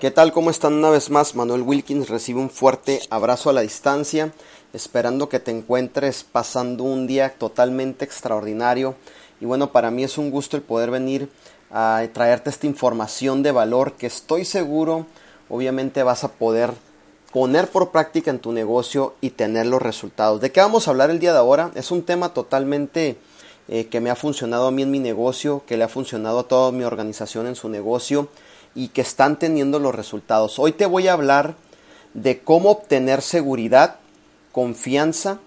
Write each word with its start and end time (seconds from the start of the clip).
¿Qué 0.00 0.12
tal? 0.12 0.32
¿Cómo 0.32 0.50
están 0.50 0.74
una 0.74 0.90
vez 0.90 1.10
más? 1.10 1.34
Manuel 1.34 1.62
Wilkins 1.62 2.08
recibe 2.08 2.38
un 2.40 2.50
fuerte 2.50 3.00
abrazo 3.10 3.50
a 3.50 3.52
la 3.52 3.62
distancia, 3.62 4.32
esperando 4.72 5.28
que 5.28 5.40
te 5.40 5.50
encuentres 5.50 6.24
pasando 6.24 6.84
un 6.84 7.06
día 7.06 7.30
totalmente 7.30 8.04
extraordinario. 8.04 8.94
Y 9.40 9.46
bueno, 9.46 9.72
para 9.72 9.90
mí 9.90 10.04
es 10.04 10.18
un 10.18 10.30
gusto 10.30 10.56
el 10.56 10.62
poder 10.62 10.90
venir 10.90 11.28
a 11.70 12.02
traerte 12.12 12.50
esta 12.50 12.66
información 12.66 13.42
de 13.42 13.52
valor 13.52 13.92
que 13.92 14.06
estoy 14.06 14.44
seguro, 14.44 15.06
obviamente 15.48 16.02
vas 16.02 16.24
a 16.24 16.32
poder 16.32 16.72
poner 17.32 17.68
por 17.68 17.90
práctica 17.90 18.30
en 18.30 18.38
tu 18.38 18.52
negocio 18.52 19.14
y 19.20 19.30
tener 19.30 19.66
los 19.66 19.82
resultados. 19.82 20.40
¿De 20.40 20.50
qué 20.50 20.60
vamos 20.60 20.88
a 20.88 20.90
hablar 20.90 21.10
el 21.10 21.18
día 21.18 21.32
de 21.32 21.38
ahora? 21.38 21.70
Es 21.74 21.90
un 21.90 22.02
tema 22.02 22.32
totalmente 22.32 23.18
eh, 23.68 23.86
que 23.86 24.00
me 24.00 24.10
ha 24.10 24.16
funcionado 24.16 24.68
a 24.68 24.70
mí 24.70 24.82
en 24.82 24.90
mi 24.90 24.98
negocio, 24.98 25.62
que 25.66 25.76
le 25.76 25.84
ha 25.84 25.88
funcionado 25.88 26.40
a 26.40 26.48
toda 26.48 26.72
mi 26.72 26.84
organización 26.84 27.46
en 27.46 27.54
su 27.54 27.68
negocio 27.68 28.28
y 28.74 28.88
que 28.88 29.02
están 29.02 29.38
teniendo 29.38 29.78
los 29.78 29.94
resultados. 29.94 30.58
Hoy 30.58 30.72
te 30.72 30.86
voy 30.86 31.08
a 31.08 31.12
hablar 31.12 31.54
de 32.14 32.40
cómo 32.40 32.70
obtener 32.70 33.20
seguridad, 33.20 33.96
confianza, 34.58 35.38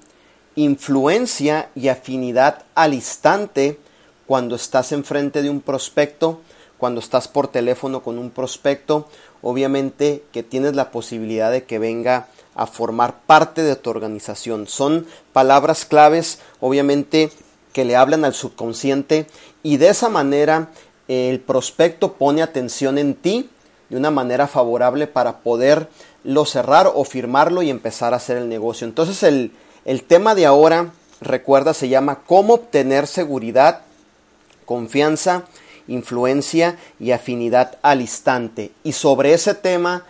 influencia 0.56 1.70
y 1.76 1.90
afinidad 1.90 2.64
al 2.76 2.94
instante 2.94 3.78
cuando 4.26 4.56
estás 4.56 4.94
enfrente 4.94 5.42
de 5.42 5.50
un 5.50 5.60
prospecto, 5.60 6.40
cuando 6.78 7.02
estás 7.02 7.28
por 7.28 7.50
teléfono 7.50 8.04
con 8.04 8.18
un 8.18 8.30
prospecto, 8.30 9.10
obviamente 9.42 10.24
que 10.32 10.44
tienes 10.44 10.78
la 10.78 10.92
posibilidad 10.92 11.52
de 11.52 11.66
que 11.66 11.78
venga 11.78 12.28
a 12.56 12.68
formar 12.68 13.20
parte 13.24 13.64
de 13.64 13.76
tu 13.76 13.90
organización. 13.90 14.66
Son 14.66 15.06
palabras 15.34 15.84
claves, 15.84 16.40
obviamente, 16.62 17.32
que 17.74 17.84
le 17.84 17.98
hablan 17.98 18.24
al 18.24 18.34
subconsciente 18.34 19.28
y 19.62 19.76
de 19.76 19.90
esa 19.90 20.08
manera 20.08 20.70
el 21.10 21.42
prospecto 21.42 22.14
pone 22.14 22.42
atención 22.42 22.98
en 22.98 23.16
ti 23.16 23.50
de 23.92 23.98
una 23.98 24.10
manera 24.10 24.48
favorable 24.48 25.06
para 25.06 25.40
poderlo 25.40 26.46
cerrar 26.46 26.90
o 26.96 27.04
firmarlo 27.04 27.62
y 27.62 27.70
empezar 27.70 28.14
a 28.14 28.18
hacer 28.18 28.38
el 28.38 28.48
negocio. 28.48 28.88
Entonces 28.88 29.22
el, 29.22 29.52
el 29.84 30.04
tema 30.04 30.34
de 30.34 30.46
ahora, 30.46 30.94
recuerda, 31.20 31.74
se 31.74 31.90
llama 31.90 32.20
cómo 32.26 32.54
obtener 32.54 33.06
seguridad, 33.06 33.82
confianza, 34.64 35.44
influencia 35.90 36.78
y 37.02 37.12
afinidad 37.12 37.80
al 37.82 38.00
instante. 38.00 38.72
Y 38.86 38.94
sobre 38.94 39.34
ese 39.34 39.56
tema 39.56 40.06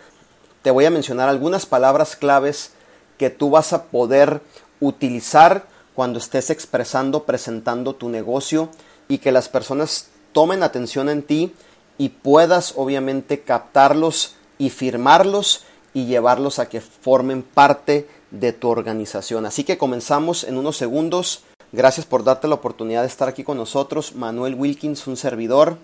te 0.61 0.69
voy 0.69 0.85
a 0.85 0.91
mencionar 0.91 1.27
algunas 1.27 1.65
palabras 1.65 2.15
claves 2.15 2.73
que 3.17 3.31
tú 3.31 3.49
vas 3.49 3.73
a 3.73 3.85
poder 3.85 4.41
utilizar 4.79 5.65
cuando 5.95 6.19
estés 6.19 6.51
expresando, 6.51 7.23
presentando 7.23 7.95
tu 7.95 8.09
negocio 8.09 8.69
y 9.07 9.17
que 9.17 9.31
las 9.31 9.49
personas 9.49 10.09
tomen 10.33 10.61
atención 10.61 11.09
en 11.09 11.23
ti 11.23 11.55
y 12.01 12.09
puedas 12.09 12.73
obviamente 12.77 13.41
captarlos 13.41 14.33
y 14.57 14.71
firmarlos 14.71 15.65
y 15.93 16.07
llevarlos 16.07 16.57
a 16.57 16.67
que 16.67 16.81
formen 16.81 17.43
parte 17.43 18.07
de 18.31 18.53
tu 18.53 18.69
organización. 18.69 19.45
Así 19.45 19.63
que 19.63 19.77
comenzamos 19.77 20.43
en 20.43 20.57
unos 20.57 20.77
segundos. 20.77 21.43
Gracias 21.71 22.07
por 22.07 22.23
darte 22.23 22.47
la 22.47 22.55
oportunidad 22.55 23.01
de 23.01 23.07
estar 23.07 23.29
aquí 23.29 23.43
con 23.43 23.57
nosotros. 23.57 24.15
Manuel 24.15 24.55
Wilkins, 24.55 25.05
un 25.05 25.15
servidor. 25.15 25.77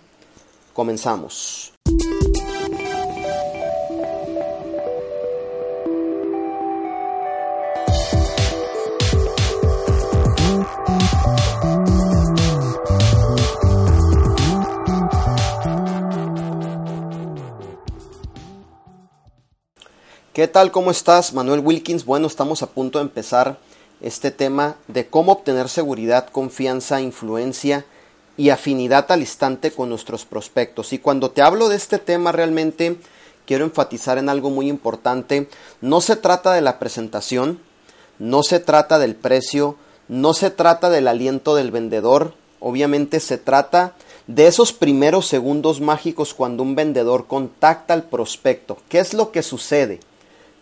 Comenzamos. 0.73 1.73
¿Qué 20.37 20.47
tal? 20.47 20.69
¿Cómo 20.69 20.91
estás? 20.91 21.33
Manuel 21.33 21.61
Wilkins. 21.61 22.05
Bueno, 22.05 22.27
estamos 22.27 22.61
a 22.61 22.67
punto 22.67 22.99
de 22.99 23.05
empezar 23.05 23.57
este 24.01 24.29
tema 24.29 24.75
de 24.87 25.07
cómo 25.07 25.31
obtener 25.31 25.67
seguridad, 25.67 26.27
confianza, 26.27 27.01
influencia 27.01 27.85
y 28.37 28.51
afinidad 28.51 29.11
al 29.11 29.21
instante 29.21 29.71
con 29.71 29.89
nuestros 29.89 30.25
prospectos. 30.25 30.93
Y 30.93 30.99
cuando 30.99 31.31
te 31.31 31.41
hablo 31.41 31.69
de 31.69 31.75
este 31.77 31.97
tema 31.97 32.31
realmente 32.31 32.97
quiero 33.47 33.65
enfatizar 33.65 34.19
en 34.19 34.29
algo 34.29 34.51
muy 34.51 34.69
importante. 34.69 35.49
No 35.81 36.01
se 36.01 36.15
trata 36.15 36.53
de 36.53 36.61
la 36.61 36.77
presentación, 36.77 37.59
no 38.19 38.43
se 38.43 38.59
trata 38.59 38.99
del 38.99 39.15
precio, 39.15 39.75
no 40.07 40.35
se 40.35 40.51
trata 40.51 40.91
del 40.91 41.07
aliento 41.07 41.55
del 41.55 41.71
vendedor, 41.71 42.35
obviamente 42.59 43.21
se 43.21 43.39
trata 43.39 43.95
de 44.27 44.45
esos 44.45 44.71
primeros 44.71 45.25
segundos 45.25 45.81
mágicos 45.81 46.35
cuando 46.35 46.61
un 46.61 46.75
vendedor 46.75 47.25
contacta 47.25 47.95
al 47.95 48.03
prospecto. 48.03 48.77
¿Qué 48.87 48.99
es 48.99 49.15
lo 49.15 49.31
que 49.31 49.41
sucede? 49.41 49.99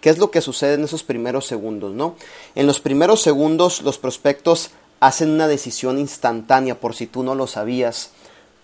¿Qué 0.05 0.11
es 0.11 0.19
lo 0.19 0.29
que 0.29 0.41
sucede 0.41 0.75
en 0.75 0.83
esos 0.83 1.01
primeros 1.01 1.47
segundos? 1.47 1.91
¿no? 1.91 2.13
En 2.53 2.67
los 2.67 2.79
primeros 2.79 3.23
segundos 3.23 3.81
los 3.81 3.97
prospectos 3.97 4.69
hacen 4.99 5.31
una 5.31 5.47
decisión 5.47 5.97
instantánea, 5.97 6.79
por 6.79 6.93
si 6.93 7.07
tú 7.07 7.23
no 7.23 7.33
lo 7.33 7.47
sabías, 7.47 8.11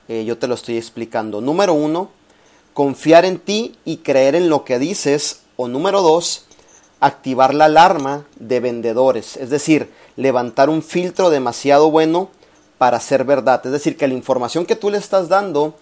eh, 0.08 0.24
yo 0.24 0.38
te 0.38 0.46
lo 0.46 0.54
estoy 0.54 0.78
explicando. 0.78 1.42
Número 1.42 1.74
uno, 1.74 2.12
confiar 2.76 3.26
en 3.26 3.40
ti 3.40 3.76
y 3.86 3.98
creer 3.98 4.36
en 4.36 4.50
lo 4.50 4.64
que 4.66 4.78
dices. 4.78 5.42
O 5.56 5.68
número 5.68 6.04
dos, 6.04 6.46
activar 7.00 7.56
la 7.56 7.66
alarma 7.66 8.28
de 8.36 8.60
vendedores, 8.60 9.36
es 9.36 9.50
decir, 9.50 9.90
levantar 10.18 10.70
un 10.70 10.84
filtro 10.84 11.32
demasiado 11.32 11.90
bueno 11.90 12.30
para 12.78 13.00
ser 13.00 13.24
verdad. 13.24 13.66
Es 13.66 13.72
decir, 13.72 13.98
que 13.98 14.08
la 14.08 14.14
información 14.14 14.68
que 14.68 14.76
tú 14.76 14.92
le 14.92 15.00
estás 15.00 15.28
dando 15.28 15.74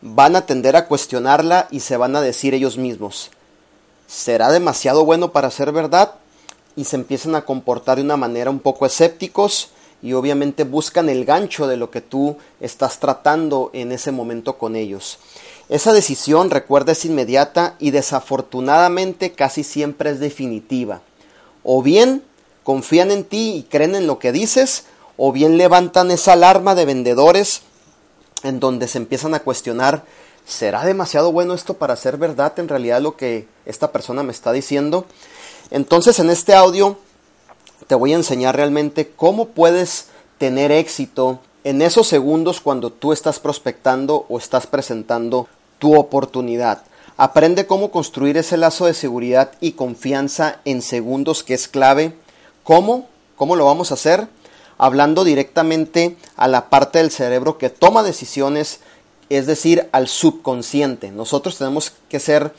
van 0.00 0.36
a 0.36 0.46
tender 0.46 0.76
a 0.76 0.86
cuestionarla 0.86 1.66
y 1.72 1.80
se 1.80 1.96
van 1.96 2.14
a 2.14 2.20
decir 2.20 2.54
ellos 2.54 2.78
mismos 2.78 3.32
será 4.06 4.50
demasiado 4.50 5.04
bueno 5.04 5.32
para 5.32 5.50
ser 5.50 5.72
verdad 5.72 6.14
y 6.76 6.84
se 6.84 6.96
empiezan 6.96 7.34
a 7.34 7.44
comportar 7.44 7.96
de 7.96 8.02
una 8.02 8.16
manera 8.16 8.50
un 8.50 8.60
poco 8.60 8.86
escépticos 8.86 9.70
y 10.02 10.12
obviamente 10.12 10.64
buscan 10.64 11.08
el 11.08 11.24
gancho 11.24 11.66
de 11.66 11.76
lo 11.76 11.90
que 11.90 12.00
tú 12.00 12.36
estás 12.60 13.00
tratando 13.00 13.70
en 13.72 13.92
ese 13.92 14.12
momento 14.12 14.58
con 14.58 14.76
ellos. 14.76 15.18
Esa 15.68 15.92
decisión, 15.92 16.50
recuerda, 16.50 16.92
es 16.92 17.04
inmediata 17.04 17.74
y 17.78 17.90
desafortunadamente 17.90 19.32
casi 19.32 19.64
siempre 19.64 20.10
es 20.10 20.20
definitiva. 20.20 21.00
O 21.64 21.82
bien 21.82 22.22
confían 22.62 23.10
en 23.10 23.24
ti 23.24 23.54
y 23.56 23.62
creen 23.64 23.94
en 23.94 24.06
lo 24.06 24.18
que 24.18 24.32
dices, 24.32 24.84
o 25.16 25.32
bien 25.32 25.56
levantan 25.56 26.10
esa 26.10 26.34
alarma 26.34 26.74
de 26.74 26.84
vendedores 26.84 27.62
en 28.42 28.60
donde 28.60 28.86
se 28.86 28.98
empiezan 28.98 29.34
a 29.34 29.40
cuestionar 29.40 30.04
¿será 30.46 30.84
demasiado 30.84 31.32
bueno 31.32 31.54
esto 31.54 31.74
para 31.74 31.96
ser 31.96 32.16
verdad 32.16 32.58
en 32.58 32.68
realidad 32.68 33.00
lo 33.00 33.16
que 33.16 33.48
esta 33.66 33.92
persona 33.92 34.22
me 34.22 34.32
está 34.32 34.52
diciendo? 34.52 35.04
Entonces 35.70 36.18
en 36.20 36.30
este 36.30 36.54
audio 36.54 36.98
te 37.86 37.94
voy 37.94 38.12
a 38.12 38.16
enseñar 38.16 38.56
realmente 38.56 39.10
cómo 39.14 39.48
puedes 39.48 40.06
tener 40.38 40.72
éxito 40.72 41.40
en 41.64 41.82
esos 41.82 42.06
segundos 42.06 42.60
cuando 42.60 42.90
tú 42.90 43.12
estás 43.12 43.40
prospectando 43.40 44.24
o 44.28 44.38
estás 44.38 44.66
presentando 44.66 45.48
tu 45.78 45.96
oportunidad. 45.98 46.82
Aprende 47.16 47.66
cómo 47.66 47.90
construir 47.90 48.36
ese 48.36 48.56
lazo 48.56 48.86
de 48.86 48.94
seguridad 48.94 49.52
y 49.60 49.72
confianza 49.72 50.60
en 50.64 50.82
segundos 50.82 51.42
que 51.42 51.54
es 51.54 51.66
clave. 51.66 52.14
¿Cómo? 52.62 53.08
¿Cómo 53.36 53.56
lo 53.56 53.64
vamos 53.64 53.90
a 53.90 53.94
hacer? 53.94 54.28
Hablando 54.78 55.24
directamente 55.24 56.16
a 56.36 56.46
la 56.46 56.68
parte 56.68 56.98
del 56.98 57.10
cerebro 57.10 57.58
que 57.58 57.70
toma 57.70 58.02
decisiones 58.02 58.80
es 59.28 59.46
decir, 59.46 59.88
al 59.92 60.08
subconsciente. 60.08 61.10
Nosotros 61.10 61.58
tenemos 61.58 61.92
que 62.08 62.20
ser 62.20 62.52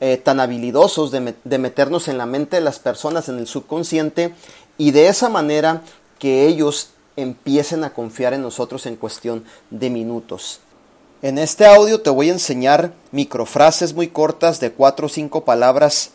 eh, 0.00 0.16
tan 0.16 0.40
habilidosos 0.40 1.10
de, 1.10 1.34
de 1.44 1.58
meternos 1.58 2.08
en 2.08 2.18
la 2.18 2.26
mente 2.26 2.56
de 2.56 2.62
las 2.62 2.78
personas, 2.78 3.28
en 3.28 3.38
el 3.38 3.46
subconsciente, 3.46 4.34
y 4.78 4.90
de 4.90 5.08
esa 5.08 5.28
manera 5.28 5.82
que 6.18 6.46
ellos 6.46 6.90
empiecen 7.16 7.84
a 7.84 7.92
confiar 7.92 8.34
en 8.34 8.42
nosotros 8.42 8.86
en 8.86 8.96
cuestión 8.96 9.44
de 9.70 9.90
minutos. 9.90 10.60
En 11.22 11.38
este 11.38 11.66
audio 11.66 12.00
te 12.00 12.10
voy 12.10 12.30
a 12.30 12.32
enseñar 12.32 12.92
microfrases 13.12 13.94
muy 13.94 14.08
cortas 14.08 14.58
de 14.58 14.72
4 14.72 15.06
o 15.06 15.08
5 15.08 15.44
palabras, 15.44 16.10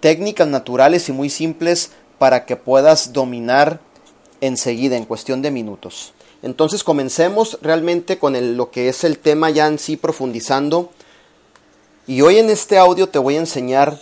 técnicas 0.00 0.48
naturales 0.48 1.08
y 1.08 1.12
muy 1.12 1.30
simples 1.30 1.92
para 2.18 2.44
que 2.44 2.56
puedas 2.56 3.12
dominar 3.12 3.78
enseguida 4.40 4.96
en 4.96 5.04
cuestión 5.04 5.42
de 5.42 5.52
minutos. 5.52 6.12
Entonces 6.42 6.82
comencemos 6.82 7.58
realmente 7.62 8.18
con 8.18 8.56
lo 8.56 8.70
que 8.70 8.88
es 8.88 9.04
el 9.04 9.18
tema 9.18 9.50
ya 9.50 9.68
en 9.68 9.78
sí 9.78 9.96
profundizando. 9.96 10.90
Y 12.06 12.20
hoy 12.22 12.38
en 12.38 12.50
este 12.50 12.78
audio 12.78 13.08
te 13.08 13.20
voy 13.20 13.36
a 13.36 13.40
enseñar 13.40 13.96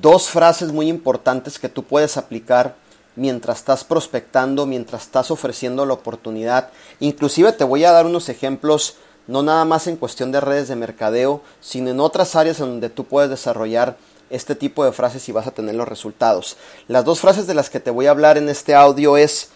dos 0.00 0.28
frases 0.28 0.72
muy 0.72 0.88
importantes 0.88 1.58
que 1.58 1.68
tú 1.68 1.84
puedes 1.84 2.16
aplicar 2.16 2.74
mientras 3.14 3.58
estás 3.58 3.84
prospectando, 3.84 4.66
mientras 4.66 5.02
estás 5.02 5.30
ofreciendo 5.30 5.84
la 5.84 5.94
oportunidad. 5.94 6.70
Inclusive 7.00 7.52
te 7.52 7.64
voy 7.64 7.84
a 7.84 7.92
dar 7.92 8.06
unos 8.06 8.28
ejemplos, 8.28 8.96
no 9.26 9.42
nada 9.42 9.64
más 9.64 9.86
en 9.86 9.96
cuestión 9.96 10.32
de 10.32 10.40
redes 10.40 10.68
de 10.68 10.76
mercadeo, 10.76 11.42
sino 11.60 11.90
en 11.90 12.00
otras 12.00 12.36
áreas 12.36 12.60
en 12.60 12.66
donde 12.66 12.90
tú 12.90 13.04
puedes 13.04 13.28
desarrollar 13.30 13.96
este 14.30 14.54
tipo 14.54 14.84
de 14.84 14.92
frases 14.92 15.28
y 15.28 15.32
vas 15.32 15.46
a 15.46 15.52
tener 15.52 15.74
los 15.74 15.88
resultados. 15.88 16.56
Las 16.88 17.04
dos 17.04 17.20
frases 17.20 17.46
de 17.46 17.54
las 17.54 17.70
que 17.70 17.80
te 17.80 17.90
voy 17.90 18.06
a 18.06 18.10
hablar 18.10 18.38
en 18.38 18.48
este 18.48 18.74
audio 18.74 19.16
es 19.16 19.50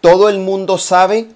todo 0.00 0.28
el 0.28 0.38
mundo 0.38 0.78
sabe 0.78 1.28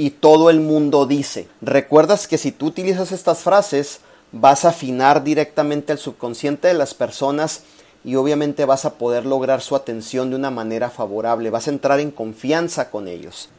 y 0.00 0.12
todo 0.12 0.48
el 0.48 0.60
mundo 0.60 1.04
dice. 1.04 1.46
Recuerdas 1.60 2.26
que 2.26 2.38
si 2.38 2.52
tú 2.52 2.68
utilizas 2.68 3.12
estas 3.12 3.40
frases 3.40 4.00
vas 4.32 4.64
a 4.64 4.70
afinar 4.70 5.22
directamente 5.22 5.92
el 5.92 5.98
subconsciente 5.98 6.68
de 6.68 6.74
las 6.74 6.94
personas 6.94 7.64
y 8.02 8.14
obviamente 8.14 8.64
vas 8.64 8.86
a 8.86 8.94
poder 8.94 9.26
lograr 9.26 9.60
su 9.60 9.76
atención 9.76 10.30
de 10.30 10.36
una 10.36 10.50
manera 10.50 10.88
favorable, 10.88 11.50
vas 11.50 11.66
a 11.66 11.72
entrar 11.72 12.00
en 12.00 12.12
confianza 12.12 12.88
con 12.88 13.08
ellos. 13.08 13.50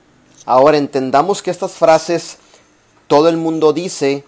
Ahora 0.44 0.80
entendamos 0.80 1.44
que 1.44 1.52
estas 1.52 1.74
frases 1.74 2.40
todo 3.06 3.30
el 3.30 3.38
mundo 3.38 3.72
dice 3.72 4.26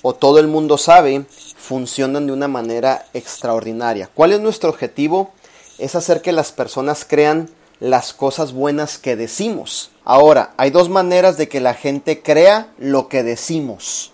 o 0.00 0.14
todo 0.14 0.38
el 0.38 0.48
mundo 0.48 0.78
sabe 0.78 1.26
funcionan 1.58 2.26
de 2.26 2.32
una 2.32 2.48
manera 2.48 3.04
extraordinaria. 3.12 4.08
¿Cuál 4.14 4.32
es 4.32 4.40
nuestro 4.40 4.70
objetivo? 4.70 5.32
Es 5.76 5.96
hacer 5.96 6.22
que 6.22 6.32
las 6.32 6.50
personas 6.50 7.04
crean 7.06 7.50
las 7.82 8.12
cosas 8.12 8.52
buenas 8.52 8.96
que 8.96 9.16
decimos. 9.16 9.90
Ahora, 10.04 10.54
hay 10.56 10.70
dos 10.70 10.88
maneras 10.88 11.36
de 11.36 11.48
que 11.48 11.58
la 11.58 11.74
gente 11.74 12.22
crea 12.22 12.68
lo 12.78 13.08
que 13.08 13.24
decimos. 13.24 14.12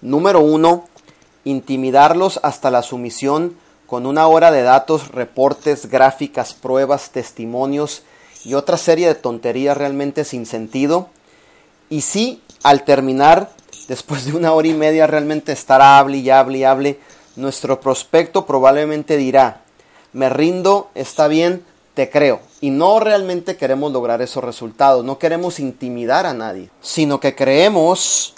Número 0.00 0.38
uno, 0.38 0.84
intimidarlos 1.42 2.38
hasta 2.44 2.70
la 2.70 2.82
sumisión 2.82 3.56
con 3.88 4.06
una 4.06 4.28
hora 4.28 4.52
de 4.52 4.62
datos, 4.62 5.08
reportes, 5.08 5.90
gráficas, 5.90 6.54
pruebas, 6.54 7.10
testimonios 7.10 8.02
y 8.44 8.54
otra 8.54 8.76
serie 8.76 9.08
de 9.08 9.16
tonterías 9.16 9.76
realmente 9.76 10.24
sin 10.24 10.46
sentido. 10.46 11.08
Y 11.90 12.02
si 12.02 12.40
al 12.62 12.84
terminar, 12.84 13.50
después 13.88 14.24
de 14.24 14.36
una 14.36 14.52
hora 14.52 14.68
y 14.68 14.74
media, 14.74 15.08
realmente 15.08 15.50
estar 15.50 15.82
hable 15.82 16.18
y 16.18 16.30
hable 16.30 16.58
y 16.58 16.64
hable, 16.64 17.00
nuestro 17.34 17.80
prospecto 17.80 18.46
probablemente 18.46 19.16
dirá, 19.16 19.62
me 20.12 20.28
rindo, 20.28 20.90
está 20.94 21.26
bien, 21.26 21.64
te 21.94 22.08
creo. 22.08 22.47
Y 22.60 22.70
no 22.70 22.98
realmente 22.98 23.56
queremos 23.56 23.92
lograr 23.92 24.20
esos 24.20 24.42
resultados, 24.42 25.04
no 25.04 25.18
queremos 25.18 25.60
intimidar 25.60 26.26
a 26.26 26.34
nadie, 26.34 26.70
sino 26.80 27.20
que 27.20 27.36
creemos 27.36 28.34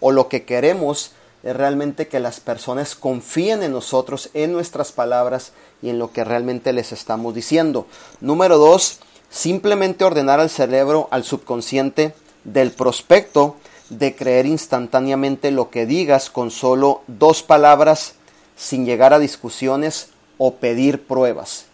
o 0.00 0.12
lo 0.12 0.28
que 0.28 0.44
queremos 0.44 1.12
es 1.42 1.54
realmente 1.54 2.08
que 2.08 2.20
las 2.20 2.40
personas 2.40 2.94
confíen 2.94 3.62
en 3.62 3.72
nosotros, 3.72 4.30
en 4.34 4.52
nuestras 4.52 4.92
palabras 4.92 5.52
y 5.82 5.90
en 5.90 5.98
lo 5.98 6.12
que 6.12 6.24
realmente 6.24 6.72
les 6.72 6.92
estamos 6.92 7.34
diciendo. 7.34 7.86
Número 8.20 8.58
dos, 8.58 8.98
simplemente 9.30 10.04
ordenar 10.04 10.40
al 10.40 10.50
cerebro, 10.50 11.08
al 11.10 11.24
subconsciente 11.24 12.14
del 12.44 12.70
prospecto 12.72 13.56
de 13.90 14.14
creer 14.14 14.46
instantáneamente 14.46 15.50
lo 15.50 15.70
que 15.70 15.86
digas 15.86 16.30
con 16.30 16.50
solo 16.50 17.02
dos 17.06 17.42
palabras 17.42 18.14
sin 18.56 18.84
llegar 18.84 19.12
a 19.12 19.18
discusiones 19.18 20.08
o 20.38 20.54
pedir 20.54 21.06
pruebas. 21.06 21.66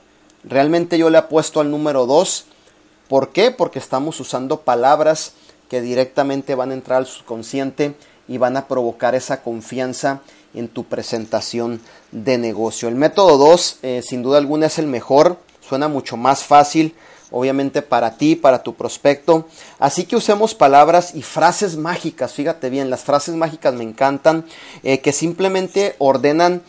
Realmente 0.45 0.99
yo 0.99 1.11
le 1.11 1.19
apuesto 1.19 1.61
al 1.61 1.71
número 1.71 2.07
dos. 2.07 2.47
¿Por 3.09 3.31
qué? 3.31 3.51
Porque 3.51 3.79
estamos 3.79 4.19
usando 4.21 4.61
palabras 4.61 5.35
que 5.69 5.81
directamente 5.81 6.55
van 6.55 6.71
a 6.71 6.75
entrar 6.75 6.99
al 6.99 7.07
subconsciente 7.07 7.95
y 8.29 8.39
van 8.39 8.57
a 8.57 8.69
provocar 8.69 9.15
esa 9.15 9.43
confianza 9.43 10.21
en 10.55 10.69
tu 10.69 10.85
presentación 10.85 11.81
de 12.11 12.39
negocio. 12.39 12.89
El 12.89 12.95
método 12.95 13.39
2, 13.39 13.79
eh, 13.83 14.03
sin 14.07 14.23
duda 14.23 14.39
alguna, 14.39 14.67
es 14.67 14.79
el 14.79 14.87
mejor, 14.87 15.39
suena 15.67 15.89
mucho 15.89 16.17
más 16.17 16.45
fácil, 16.45 16.95
obviamente 17.31 17.83
para 17.83 18.17
ti, 18.17 18.37
para 18.37 18.63
tu 18.63 18.75
prospecto. 18.75 19.47
Así 19.79 20.05
que 20.05 20.17
usemos 20.17 20.55
palabras 20.55 21.15
y 21.15 21.23
frases 21.23 21.77
mágicas, 21.77 22.35
fíjate 22.35 22.71
bien, 22.71 22.91
las 22.91 23.03
frases 23.03 23.35
mágicas 23.35 23.75
me 23.75 23.85
encantan, 23.85 24.45
eh, 24.83 25.01
que 25.01 25.13
simplemente 25.13 25.97
ordenan 25.99 26.63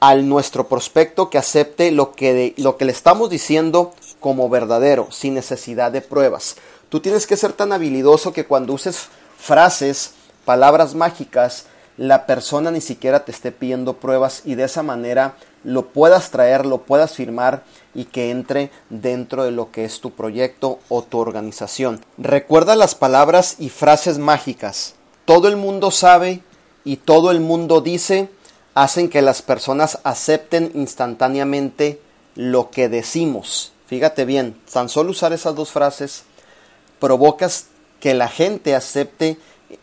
al 0.00 0.28
nuestro 0.28 0.66
prospecto 0.66 1.30
que 1.30 1.38
acepte 1.38 1.90
lo 1.90 2.12
que, 2.12 2.54
lo 2.56 2.76
que 2.76 2.86
le 2.86 2.92
estamos 2.92 3.30
diciendo 3.30 3.92
como 4.18 4.48
verdadero, 4.48 5.08
sin 5.10 5.34
necesidad 5.34 5.92
de 5.92 6.00
pruebas. 6.00 6.56
Tú 6.88 7.00
tienes 7.00 7.26
que 7.26 7.36
ser 7.36 7.52
tan 7.52 7.72
habilidoso 7.72 8.32
que 8.32 8.46
cuando 8.46 8.72
uses 8.72 9.08
frases 9.38 10.12
palabras 10.44 10.94
mágicas, 10.94 11.66
la 11.96 12.26
persona 12.26 12.70
ni 12.70 12.80
siquiera 12.80 13.24
te 13.24 13.32
esté 13.32 13.52
pidiendo 13.52 13.98
pruebas 13.98 14.42
y 14.46 14.54
de 14.54 14.64
esa 14.64 14.82
manera 14.82 15.34
lo 15.64 15.88
puedas 15.88 16.30
traer, 16.30 16.64
lo 16.64 16.78
puedas 16.78 17.12
firmar 17.12 17.62
y 17.94 18.06
que 18.06 18.30
entre 18.30 18.70
dentro 18.88 19.44
de 19.44 19.50
lo 19.50 19.70
que 19.70 19.84
es 19.84 20.00
tu 20.00 20.10
proyecto 20.12 20.78
o 20.88 21.02
tu 21.02 21.18
organización. 21.18 22.00
Recuerda 22.16 22.74
las 22.74 22.94
palabras 22.94 23.56
y 23.58 23.68
frases 23.68 24.18
mágicas. 24.18 24.94
Todo 25.26 25.48
el 25.48 25.56
mundo 25.56 25.90
sabe 25.90 26.42
y 26.84 26.96
todo 26.96 27.30
el 27.30 27.40
mundo 27.40 27.82
dice 27.82 28.30
hacen 28.82 29.10
que 29.10 29.20
las 29.20 29.42
personas 29.42 29.98
acepten 30.04 30.72
instantáneamente 30.74 32.00
lo 32.34 32.70
que 32.70 32.88
decimos. 32.88 33.72
Fíjate 33.86 34.24
bien, 34.24 34.58
tan 34.72 34.88
solo 34.88 35.10
usar 35.10 35.34
esas 35.34 35.54
dos 35.54 35.70
frases 35.70 36.22
provocas 36.98 37.66
que 38.00 38.14
la 38.14 38.28
gente 38.28 38.74
acepte 38.74 39.36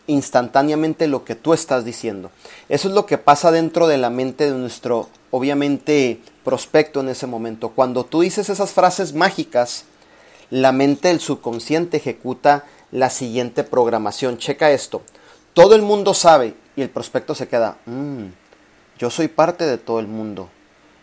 instantáneamente 0.08 1.06
lo 1.06 1.24
que 1.24 1.36
tú 1.36 1.54
estás 1.54 1.84
diciendo. 1.84 2.32
Eso 2.68 2.88
es 2.88 2.94
lo 2.94 3.06
que 3.06 3.18
pasa 3.18 3.52
dentro 3.52 3.86
de 3.86 3.98
la 3.98 4.10
mente 4.10 4.50
de 4.50 4.58
nuestro, 4.58 5.08
obviamente, 5.30 6.20
prospecto 6.42 6.98
en 6.98 7.10
ese 7.10 7.28
momento. 7.28 7.68
Cuando 7.68 8.04
tú 8.04 8.22
dices 8.22 8.48
esas 8.48 8.72
frases 8.72 9.12
mágicas, 9.14 9.84
la 10.50 10.72
mente 10.72 11.06
del 11.06 11.20
subconsciente 11.20 11.98
ejecuta 11.98 12.64
la 12.90 13.10
siguiente 13.10 13.62
programación. 13.62 14.38
Checa 14.38 14.72
esto. 14.72 15.02
Todo 15.54 15.76
el 15.76 15.82
mundo 15.82 16.14
sabe 16.14 16.54
y 16.74 16.82
el 16.82 16.90
prospecto 16.90 17.36
se 17.36 17.46
queda, 17.46 17.78
mm, 17.86 18.26
yo 18.98 19.10
soy 19.10 19.28
parte 19.28 19.64
de 19.64 19.78
todo 19.78 20.00
el 20.00 20.06
mundo 20.06 20.48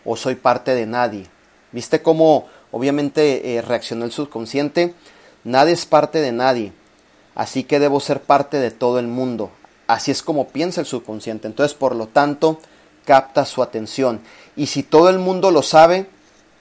o 0.04 0.16
soy 0.16 0.34
parte 0.34 0.74
de 0.74 0.86
nadie. 0.86 1.26
¿Viste 1.72 2.02
cómo 2.02 2.46
obviamente 2.70 3.56
eh, 3.56 3.62
reaccionó 3.62 4.04
el 4.04 4.12
subconsciente? 4.12 4.94
Nadie 5.44 5.72
es 5.72 5.86
parte 5.86 6.20
de 6.20 6.32
nadie 6.32 6.72
así 7.36 7.62
que 7.62 7.78
debo 7.78 8.00
ser 8.00 8.22
parte 8.22 8.58
de 8.58 8.72
todo 8.72 8.98
el 8.98 9.06
mundo. 9.06 9.50
Así 9.86 10.10
es 10.10 10.22
como 10.22 10.48
piensa 10.48 10.80
el 10.80 10.86
subconsciente. 10.86 11.46
Entonces, 11.46 11.76
por 11.76 11.94
lo 11.94 12.08
tanto, 12.08 12.58
capta 13.04 13.44
su 13.44 13.62
atención. 13.62 14.20
Y 14.56 14.66
si 14.66 14.82
todo 14.82 15.10
el 15.10 15.20
mundo 15.20 15.52
lo 15.52 15.62
sabe, 15.62 16.08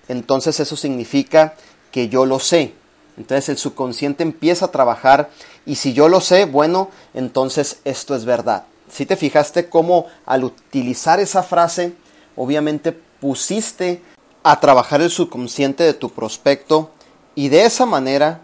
entonces 0.08 0.60
eso 0.60 0.76
significa 0.76 1.56
que 1.92 2.10
yo 2.10 2.28
lo 2.28 2.40
sé. 2.40 2.74
Entonces 3.18 3.50
el 3.50 3.58
subconsciente 3.58 4.22
empieza 4.22 4.66
a 4.66 4.72
trabajar 4.72 5.30
y 5.66 5.76
si 5.76 5.94
yo 5.94 6.10
lo 6.10 6.20
sé, 6.20 6.44
bueno, 6.44 6.92
entonces 7.14 7.80
esto 7.86 8.14
es 8.14 8.26
verdad. 8.26 8.66
Si 8.90 9.06
te 9.06 9.16
fijaste 9.16 9.70
cómo 9.70 10.08
al 10.26 10.44
utilizar 10.44 11.20
esa 11.20 11.44
frase, 11.44 11.94
obviamente 12.36 12.92
pusiste 12.92 14.02
a 14.44 14.60
trabajar 14.60 15.02
el 15.02 15.10
subconsciente 15.10 15.84
de 15.84 15.94
tu 15.94 16.12
prospecto 16.12 16.92
y 17.34 17.50
de 17.50 17.66
esa 17.66 17.86
manera 17.86 18.42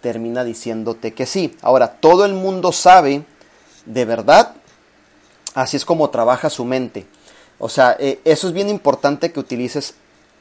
termina 0.00 0.44
diciéndote 0.44 1.12
que 1.12 1.26
sí. 1.26 1.56
Ahora, 1.62 1.92
todo 2.00 2.24
el 2.24 2.32
mundo 2.32 2.72
sabe 2.72 3.24
de 3.84 4.04
verdad, 4.04 4.54
así 5.54 5.76
es 5.76 5.84
como 5.84 6.10
trabaja 6.10 6.50
su 6.50 6.64
mente. 6.64 7.06
O 7.58 7.68
sea, 7.68 7.96
eh, 7.98 8.20
eso 8.24 8.48
es 8.48 8.52
bien 8.52 8.68
importante 8.68 9.32
que 9.32 9.40
utilices 9.40 9.94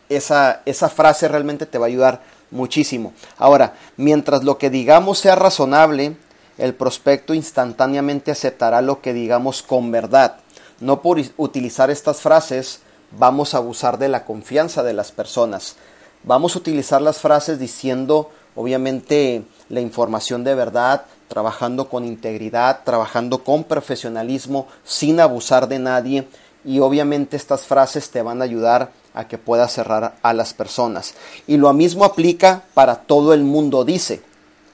esa, 0.10 0.62
esa 0.66 0.90
frase, 0.90 1.28
realmente 1.28 1.66
te 1.66 1.78
va 1.78 1.86
a 1.86 1.88
ayudar 1.88 2.22
muchísimo. 2.52 3.14
Ahora, 3.38 3.74
mientras 3.98 4.44
lo 4.44 4.58
que 4.58 4.70
digamos 4.70 5.20
sea 5.20 5.36
razonable, 5.36 6.18
el 6.58 6.74
prospecto 6.74 7.34
instantáneamente 7.34 8.32
aceptará 8.32 8.82
lo 8.82 9.02
que 9.02 9.14
digamos 9.14 9.62
con 9.62 9.92
verdad. 9.92 10.38
No 10.80 11.02
por 11.02 11.22
utilizar 11.38 11.90
estas 11.90 12.22
frases 12.22 12.80
vamos 13.18 13.54
a 13.54 13.58
abusar 13.58 13.98
de 13.98 14.10
la 14.10 14.26
confianza 14.26 14.84
de 14.84 14.94
las 14.94 15.12
personas. 15.12 15.76
Vamos 16.24 16.56
a 16.56 16.60
utilizar 16.60 17.02
las 17.02 17.20
frases 17.20 17.60
diciendo, 17.60 18.32
obviamente, 18.56 19.44
la 19.70 19.80
información 19.80 20.44
de 20.44 20.56
verdad, 20.56 21.06
trabajando 21.28 21.88
con 21.90 22.06
integridad, 22.06 22.82
trabajando 22.84 23.44
con 23.44 23.64
profesionalismo, 23.64 24.68
sin 24.84 25.20
abusar 25.20 25.68
de 25.68 25.80
nadie. 25.80 26.28
Y 26.64 26.80
obviamente 26.80 27.38
estas 27.38 27.62
frases 27.66 28.10
te 28.10 28.22
van 28.22 28.42
a 28.42 28.46
ayudar 28.46 28.92
a 29.14 29.28
que 29.28 29.38
puedas 29.38 29.72
cerrar 29.72 30.16
a 30.22 30.34
las 30.34 30.54
personas. 30.54 31.14
Y 31.48 31.58
lo 31.58 31.72
mismo 31.74 32.06
aplica 32.06 32.64
para 32.74 32.96
todo 33.04 33.34
el 33.34 33.44
mundo 33.44 33.86
dice. 33.86 34.22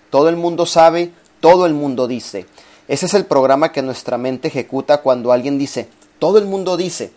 Todo 0.09 0.29
el 0.29 0.35
mundo 0.35 0.65
sabe, 0.65 1.13
todo 1.41 1.65
el 1.65 1.73
mundo 1.73 2.07
dice. 2.07 2.45
Ese 2.87 3.07
es 3.07 3.13
el 3.13 3.25
programa 3.25 3.71
que 3.73 3.81
nuestra 3.81 4.17
mente 4.17 4.47
ejecuta 4.47 5.01
cuando 5.01 5.33
alguien 5.33 5.57
dice, 5.57 5.89
todo 6.19 6.37
el 6.37 6.45
mundo 6.45 6.77
dice. 6.77 7.11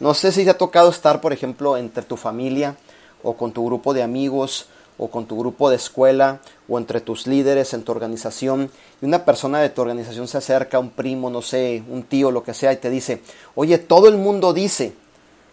No 0.00 0.14
sé 0.14 0.32
si 0.32 0.44
te 0.44 0.50
ha 0.50 0.58
tocado 0.58 0.90
estar, 0.90 1.20
por 1.20 1.32
ejemplo, 1.32 1.76
entre 1.76 2.02
tu 2.02 2.16
familia 2.16 2.76
o 3.22 3.34
con 3.34 3.52
tu 3.52 3.64
grupo 3.64 3.94
de 3.94 4.02
amigos 4.02 4.66
o 4.98 5.08
con 5.08 5.26
tu 5.26 5.38
grupo 5.38 5.70
de 5.70 5.76
escuela 5.76 6.40
o 6.68 6.78
entre 6.78 7.00
tus 7.00 7.26
líderes 7.26 7.72
en 7.74 7.84
tu 7.84 7.92
organización 7.92 8.70
y 9.00 9.06
una 9.06 9.24
persona 9.24 9.60
de 9.60 9.70
tu 9.70 9.82
organización 9.82 10.26
se 10.28 10.38
acerca, 10.38 10.78
un 10.78 10.90
primo, 10.90 11.30
no 11.30 11.42
sé, 11.42 11.82
un 11.88 12.02
tío, 12.02 12.30
lo 12.30 12.42
que 12.42 12.54
sea, 12.54 12.72
y 12.72 12.76
te 12.78 12.90
dice, 12.90 13.22
oye, 13.54 13.78
todo 13.78 14.08
el 14.08 14.16
mundo 14.16 14.52
dice 14.52 14.94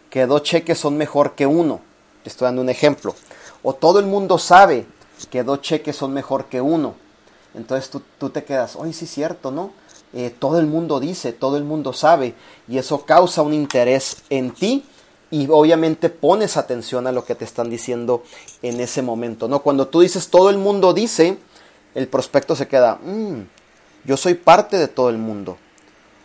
que 0.09 0.25
dos 0.25 0.43
cheques 0.43 0.77
son 0.77 0.97
mejor 0.97 1.36
que 1.36 1.45
uno. 1.45 1.81
Te 2.24 2.29
estoy 2.29 2.45
dando 2.45 2.62
un 2.62 2.69
ejemplo. 2.69 3.15
O 3.63 3.74
todo 3.74 4.00
el 4.00 4.05
mundo 4.05 4.38
sabe 4.38 4.86
que 5.29 5.43
dos 5.43 5.62
cheques 5.62 5.95
son 5.95 6.13
mejor 6.13 6.45
que 6.45 6.62
uno. 6.62 6.95
Entonces 7.57 7.89
tú, 7.89 8.29
te 8.29 8.43
quedas, 8.43 8.75
oye, 8.75 8.93
sí 8.93 9.05
es 9.05 9.11
cierto, 9.11 9.51
¿no? 9.51 9.71
Eh, 10.13 10.33
todo 10.37 10.59
el 10.59 10.67
mundo 10.67 10.99
dice, 10.99 11.33
todo 11.33 11.57
el 11.57 11.63
mundo 11.63 11.91
sabe, 11.91 12.35
y 12.67 12.77
eso 12.77 13.03
causa 13.05 13.41
un 13.41 13.53
interés 13.53 14.17
en 14.29 14.51
ti 14.51 14.85
y 15.29 15.47
obviamente 15.49 16.09
pones 16.09 16.55
atención 16.55 17.07
a 17.07 17.11
lo 17.11 17.25
que 17.25 17.35
te 17.35 17.43
están 17.43 17.69
diciendo 17.69 18.23
en 18.61 18.79
ese 18.79 19.01
momento, 19.01 19.47
¿no? 19.47 19.59
Cuando 19.59 19.87
tú 19.87 19.99
dices 19.99 20.29
todo 20.29 20.49
el 20.49 20.57
mundo 20.57 20.93
dice, 20.93 21.37
el 21.95 22.07
prospecto 22.07 22.55
se 22.55 22.67
queda, 22.67 22.95
mm, 22.95 23.41
yo 24.05 24.15
soy 24.15 24.35
parte 24.35 24.77
de 24.77 24.87
todo 24.87 25.09
el 25.09 25.17
mundo, 25.17 25.57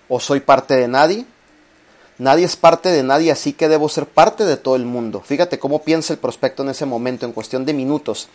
o 0.08 0.20
soy 0.20 0.40
parte 0.40 0.76
de 0.76 0.86
nadie, 0.86 1.26
nadie 2.18 2.44
es 2.44 2.56
parte 2.56 2.90
de 2.90 3.02
nadie, 3.02 3.32
así 3.32 3.52
que 3.54 3.68
debo 3.68 3.88
ser 3.88 4.06
parte 4.06 4.44
de 4.44 4.56
todo 4.56 4.76
el 4.76 4.84
mundo. 4.84 5.22
Fíjate 5.24 5.58
cómo 5.58 5.82
piensa 5.82 6.12
el 6.12 6.18
prospecto 6.20 6.62
en 6.62 6.68
ese 6.68 6.86
momento, 6.86 7.26
en 7.26 7.32
cuestión 7.32 7.64
de 7.64 7.72
minutos. 7.72 8.28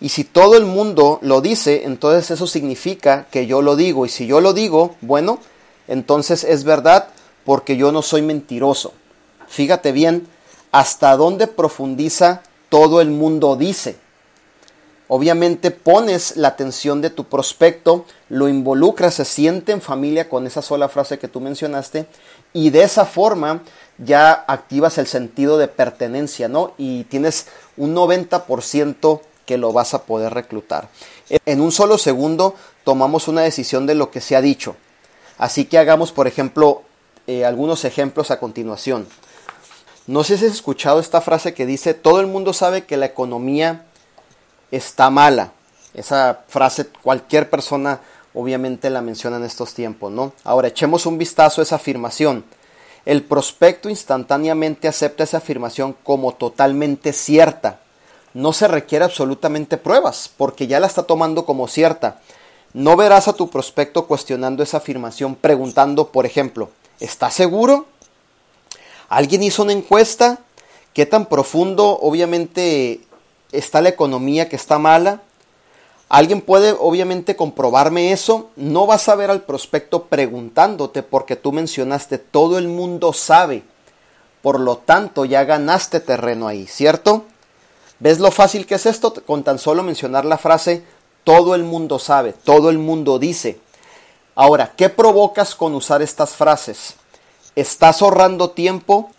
Y 0.00 0.10
si 0.10 0.24
todo 0.24 0.56
el 0.56 0.64
mundo 0.64 1.18
lo 1.22 1.40
dice, 1.40 1.84
entonces 1.84 2.30
eso 2.30 2.46
significa 2.46 3.26
que 3.30 3.46
yo 3.46 3.62
lo 3.62 3.74
digo. 3.74 4.06
Y 4.06 4.08
si 4.08 4.26
yo 4.26 4.40
lo 4.40 4.52
digo, 4.52 4.94
bueno, 5.00 5.40
entonces 5.88 6.44
es 6.44 6.64
verdad 6.64 7.08
porque 7.44 7.76
yo 7.76 7.90
no 7.90 8.02
soy 8.02 8.22
mentiroso. 8.22 8.92
Fíjate 9.48 9.92
bien 9.92 10.26
hasta 10.70 11.16
dónde 11.16 11.46
profundiza 11.46 12.42
todo 12.68 13.00
el 13.00 13.10
mundo 13.10 13.56
dice. 13.56 13.96
Obviamente 15.10 15.70
pones 15.70 16.36
la 16.36 16.48
atención 16.48 17.00
de 17.00 17.08
tu 17.08 17.24
prospecto, 17.24 18.04
lo 18.28 18.46
involucras, 18.46 19.14
se 19.14 19.24
siente 19.24 19.72
en 19.72 19.80
familia 19.80 20.28
con 20.28 20.46
esa 20.46 20.60
sola 20.60 20.90
frase 20.90 21.18
que 21.18 21.28
tú 21.28 21.40
mencionaste 21.40 22.06
y 22.52 22.68
de 22.68 22.82
esa 22.82 23.06
forma 23.06 23.62
ya 23.96 24.32
activas 24.32 24.98
el 24.98 25.06
sentido 25.06 25.56
de 25.56 25.66
pertenencia, 25.66 26.48
¿no? 26.48 26.74
Y 26.76 27.04
tienes 27.04 27.46
un 27.78 27.96
90% 27.96 29.20
que 29.48 29.56
lo 29.56 29.72
vas 29.72 29.94
a 29.94 30.02
poder 30.02 30.34
reclutar. 30.34 30.90
En 31.46 31.62
un 31.62 31.72
solo 31.72 31.96
segundo 31.96 32.54
tomamos 32.84 33.28
una 33.28 33.40
decisión 33.40 33.86
de 33.86 33.94
lo 33.94 34.10
que 34.10 34.20
se 34.20 34.36
ha 34.36 34.42
dicho. 34.42 34.76
Así 35.38 35.64
que 35.64 35.78
hagamos, 35.78 36.12
por 36.12 36.26
ejemplo, 36.26 36.82
eh, 37.26 37.46
algunos 37.46 37.86
ejemplos 37.86 38.30
a 38.30 38.38
continuación. 38.38 39.08
No 40.06 40.22
sé 40.22 40.36
si 40.36 40.44
has 40.44 40.52
escuchado 40.52 41.00
esta 41.00 41.22
frase 41.22 41.54
que 41.54 41.64
dice, 41.64 41.94
todo 41.94 42.20
el 42.20 42.26
mundo 42.26 42.52
sabe 42.52 42.84
que 42.84 42.98
la 42.98 43.06
economía 43.06 43.86
está 44.70 45.08
mala. 45.08 45.52
Esa 45.94 46.44
frase 46.48 46.88
cualquier 47.02 47.48
persona 47.48 48.00
obviamente 48.34 48.90
la 48.90 49.00
menciona 49.00 49.38
en 49.38 49.44
estos 49.44 49.72
tiempos, 49.72 50.12
¿no? 50.12 50.34
Ahora 50.44 50.68
echemos 50.68 51.06
un 51.06 51.16
vistazo 51.16 51.62
a 51.62 51.64
esa 51.64 51.76
afirmación. 51.76 52.44
El 53.06 53.22
prospecto 53.24 53.88
instantáneamente 53.88 54.88
acepta 54.88 55.24
esa 55.24 55.38
afirmación 55.38 55.96
como 56.04 56.34
totalmente 56.34 57.14
cierta 57.14 57.80
no 58.38 58.52
se 58.52 58.68
requiere 58.68 59.04
absolutamente 59.04 59.78
pruebas, 59.78 60.30
porque 60.36 60.68
ya 60.68 60.78
la 60.78 60.86
está 60.86 61.02
tomando 61.02 61.44
como 61.44 61.66
cierta. 61.66 62.20
No 62.72 62.94
verás 62.94 63.26
a 63.26 63.32
tu 63.32 63.50
prospecto 63.50 64.06
cuestionando 64.06 64.62
esa 64.62 64.76
afirmación 64.76 65.34
preguntando, 65.34 66.12
por 66.12 66.24
ejemplo, 66.24 66.70
¿estás 67.00 67.34
seguro? 67.34 67.86
¿Alguien 69.08 69.42
hizo 69.42 69.64
una 69.64 69.72
encuesta? 69.72 70.38
¿Qué 70.94 71.04
tan 71.04 71.26
profundo 71.26 71.98
obviamente 72.00 73.00
está 73.50 73.80
la 73.80 73.88
economía 73.88 74.48
que 74.48 74.54
está 74.54 74.78
mala? 74.78 75.20
Alguien 76.08 76.40
puede 76.40 76.76
obviamente 76.78 77.34
comprobarme 77.34 78.12
eso. 78.12 78.50
No 78.54 78.86
vas 78.86 79.08
a 79.08 79.16
ver 79.16 79.32
al 79.32 79.42
prospecto 79.42 80.04
preguntándote 80.04 81.02
porque 81.02 81.34
tú 81.34 81.50
mencionaste 81.50 82.18
todo 82.18 82.56
el 82.58 82.68
mundo 82.68 83.12
sabe. 83.12 83.64
Por 84.42 84.60
lo 84.60 84.76
tanto, 84.76 85.24
ya 85.24 85.42
ganaste 85.42 85.98
terreno 85.98 86.46
ahí, 86.46 86.68
¿cierto? 86.68 87.24
¿Ves 88.00 88.20
lo 88.20 88.30
fácil 88.30 88.64
que 88.66 88.76
es 88.76 88.86
esto? 88.86 89.12
Con 89.12 89.42
tan 89.42 89.58
solo 89.58 89.82
mencionar 89.82 90.24
la 90.24 90.38
frase, 90.38 90.84
todo 91.24 91.54
el 91.54 91.64
mundo 91.64 91.98
sabe, 91.98 92.32
todo 92.32 92.70
el 92.70 92.78
mundo 92.78 93.18
dice. 93.18 93.58
Ahora, 94.36 94.72
¿qué 94.76 94.88
provocas 94.88 95.56
con 95.56 95.74
usar 95.74 96.00
estas 96.00 96.36
frases? 96.36 96.94
¿Estás 97.56 98.00
ahorrando 98.02 98.50
tiempo? 98.50 99.10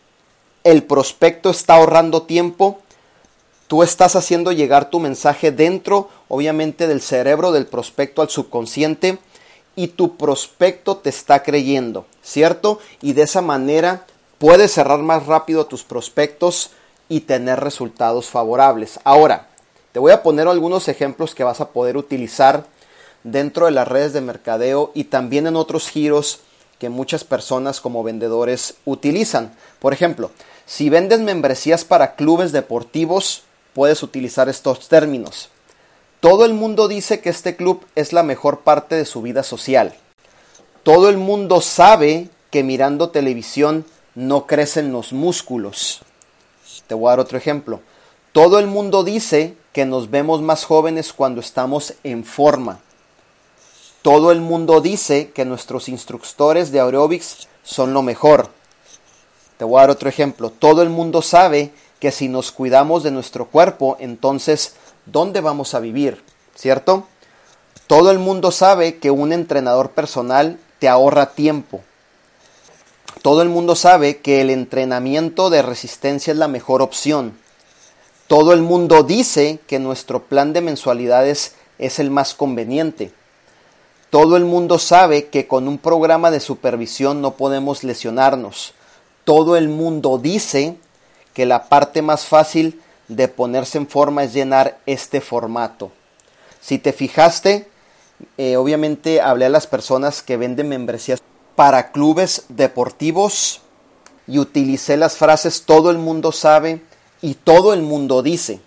¿El 0.64 0.84
prospecto 0.84 1.50
está 1.50 1.76
ahorrando 1.76 2.24
tiempo? 2.24 2.80
Tú 3.68 3.84
estás 3.84 4.16
haciendo 4.16 4.54
llegar 4.54 4.90
tu 4.90 5.00
mensaje 5.00 5.52
dentro, 5.52 6.10
obviamente, 6.30 6.88
del 6.88 7.02
cerebro 7.02 7.52
del 7.52 7.68
prospecto 7.68 8.22
al 8.22 8.30
subconsciente 8.30 9.20
y 9.76 9.90
tu 9.90 10.16
prospecto 10.16 10.98
te 10.98 11.10
está 11.10 11.44
creyendo, 11.44 12.06
¿cierto? 12.24 12.80
Y 13.02 13.14
de 13.14 13.24
esa 13.24 13.42
manera 13.42 14.06
puedes 14.38 14.72
cerrar 14.72 15.00
más 15.00 15.26
rápido 15.26 15.66
tus 15.66 15.84
prospectos 15.84 16.72
y 17.10 17.22
tener 17.22 17.60
resultados 17.60 18.30
favorables. 18.30 19.00
Ahora, 19.04 19.48
te 19.92 20.00
voy 20.00 20.12
a 20.12 20.24
poner 20.24 20.48
algunos 20.48 20.88
ejemplos 20.88 21.36
que 21.36 21.44
vas 21.44 21.60
a 21.60 21.70
poder 21.70 21.98
utilizar 21.98 22.66
dentro 23.24 23.66
de 23.66 23.72
las 23.72 23.88
redes 23.88 24.14
de 24.14 24.22
mercadeo 24.22 24.92
y 24.94 25.06
también 25.06 25.48
en 25.48 25.56
otros 25.56 25.90
giros 25.90 26.40
que 26.78 26.90
muchas 26.90 27.24
personas 27.24 27.82
como 27.82 28.04
vendedores 28.04 28.76
utilizan. 28.86 29.54
Por 29.80 29.94
ejemplo, 29.94 30.32
si 30.66 30.90
vendes 30.90 31.20
membresías 31.20 31.84
para 31.84 32.16
clubes 32.16 32.52
deportivos, 32.52 33.44
puedes 33.74 34.04
utilizar 34.04 34.48
estos 34.48 34.88
términos. 34.88 35.50
Todo 36.20 36.46
el 36.46 36.54
mundo 36.54 36.88
dice 36.88 37.22
que 37.22 37.30
este 37.30 37.56
club 37.56 37.86
es 37.96 38.14
la 38.14 38.24
mejor 38.24 38.60
parte 38.60 38.96
de 38.96 39.06
su 39.06 39.22
vida 39.22 39.44
social. 39.44 39.96
Todo 40.84 41.10
el 41.10 41.18
mundo 41.18 41.62
sabe 41.62 42.30
que 42.52 42.64
mirando 42.64 43.10
televisión 43.10 43.86
no 44.16 44.46
crecen 44.46 44.92
los 44.92 45.14
músculos. 45.14 46.02
Te 46.90 46.96
voy 46.96 47.08
a 47.08 47.12
dar 47.12 47.20
otro 47.20 47.38
ejemplo. 47.38 47.82
Todo 48.32 48.58
el 48.58 48.66
mundo 48.66 49.04
dice 49.04 49.56
que 49.74 49.86
nos 49.86 50.10
vemos 50.10 50.42
más 50.42 50.66
jóvenes 50.66 51.14
cuando 51.14 51.40
estamos 51.40 51.94
en 52.04 52.26
forma. 52.26 52.80
Todo 54.02 54.32
el 54.32 54.42
mundo 54.42 54.82
dice 54.82 55.30
que 55.30 55.46
nuestros 55.46 55.88
instructores 55.88 56.72
de 56.72 56.80
aerobics 56.80 57.48
son 57.62 57.94
lo 57.94 58.02
mejor. 58.02 58.50
Te 59.58 59.66
voy 59.66 59.78
a 59.78 59.82
dar 59.82 59.92
otro 59.92 60.10
ejemplo. 60.10 60.50
Todo 60.50 60.82
el 60.82 60.90
mundo 60.90 61.22
sabe 61.22 61.72
que 62.00 62.12
si 62.12 62.28
nos 62.28 62.52
cuidamos 62.52 63.04
de 63.04 63.12
nuestro 63.12 63.46
cuerpo, 63.46 63.96
entonces, 64.00 64.74
¿dónde 65.06 65.42
vamos 65.42 65.76
a 65.76 65.80
vivir? 65.80 66.24
¿Cierto? 66.56 67.06
Todo 67.86 68.10
el 68.10 68.18
mundo 68.18 68.50
sabe 68.50 68.98
que 68.98 69.12
un 69.12 69.32
entrenador 69.32 69.92
personal 69.92 70.60
te 70.80 70.90
ahorra 70.90 71.34
tiempo. 71.34 71.82
Todo 73.22 73.42
el 73.42 73.50
mundo 73.50 73.76
sabe 73.76 74.18
que 74.18 74.40
el 74.40 74.50
entrenamiento 74.50 75.50
de 75.50 75.62
resistencia 75.62 76.32
es 76.32 76.38
la 76.38 76.48
mejor 76.48 76.82
opción. 76.82 77.38
Todo 78.28 78.54
el 78.54 78.62
mundo 78.62 79.04
dice 79.04 79.60
que 79.68 79.78
nuestro 79.78 80.24
plan 80.24 80.54
de 80.54 80.62
mensualidades 80.62 81.56
es 81.80 82.00
el 82.00 82.12
más 82.12 82.34
conveniente. 82.34 83.12
Todo 84.10 84.38
el 84.38 84.46
mundo 84.46 84.80
sabe 84.80 85.28
que 85.28 85.48
con 85.48 85.68
un 85.68 85.78
programa 85.78 86.32
de 86.32 86.40
supervisión 86.40 87.22
no 87.22 87.32
podemos 87.32 87.84
lesionarnos. 87.84 88.74
Todo 89.26 89.58
el 89.58 89.68
mundo 89.68 90.18
dice 90.18 90.78
que 91.34 91.46
la 91.46 91.68
parte 91.68 92.02
más 92.02 92.26
fácil 92.26 92.82
de 93.10 93.28
ponerse 93.28 93.78
en 93.78 93.88
forma 93.88 94.24
es 94.24 94.34
llenar 94.34 94.78
este 94.86 95.20
formato. 95.20 95.92
Si 96.62 96.78
te 96.78 96.94
fijaste, 96.94 97.68
eh, 98.38 98.56
obviamente 98.56 99.20
hablé 99.22 99.46
a 99.46 99.50
las 99.50 99.68
personas 99.68 100.22
que 100.22 100.38
venden 100.38 100.70
membresías 100.70 101.22
para 101.60 101.92
clubes 101.92 102.46
deportivos 102.48 103.60
y 104.28 104.40
utilicé 104.40 104.96
las 104.96 105.18
frases 105.18 105.64
todo 105.64 105.92
el 105.92 105.98
mundo 105.98 106.32
sabe 106.32 106.82
y 107.22 107.34
todo 107.34 107.74
el 107.74 107.82
mundo 107.82 108.24
dice. 108.24 108.62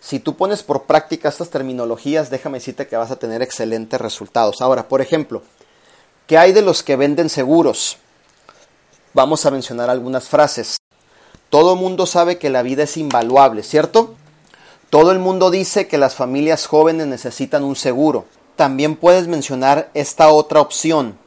Si 0.00 0.18
tú 0.18 0.34
pones 0.34 0.62
por 0.62 0.84
práctica 0.84 1.28
estas 1.28 1.50
terminologías, 1.50 2.30
déjame 2.30 2.56
decirte 2.56 2.86
que 2.86 2.96
vas 2.96 3.10
a 3.10 3.16
tener 3.16 3.42
excelentes 3.42 4.00
resultados. 4.00 4.62
Ahora, 4.62 4.88
por 4.88 5.02
ejemplo, 5.02 5.42
¿qué 6.26 6.38
hay 6.38 6.52
de 6.52 6.62
los 6.62 6.82
que 6.82 6.96
venden 6.96 7.28
seguros? 7.28 7.98
Vamos 9.12 9.44
a 9.44 9.50
mencionar 9.50 9.90
algunas 9.90 10.30
frases. 10.30 10.78
Todo 11.50 11.74
el 11.74 11.80
mundo 11.80 12.06
sabe 12.06 12.38
que 12.38 12.48
la 12.48 12.62
vida 12.62 12.84
es 12.84 12.96
invaluable, 12.96 13.62
¿cierto? 13.62 14.14
Todo 14.88 15.12
el 15.12 15.18
mundo 15.18 15.50
dice 15.50 15.86
que 15.86 15.98
las 15.98 16.14
familias 16.14 16.64
jóvenes 16.64 17.08
necesitan 17.08 17.62
un 17.62 17.76
seguro. 17.76 18.24
También 18.56 18.96
puedes 18.96 19.28
mencionar 19.28 19.90
esta 19.92 20.30
otra 20.30 20.62
opción. 20.62 21.20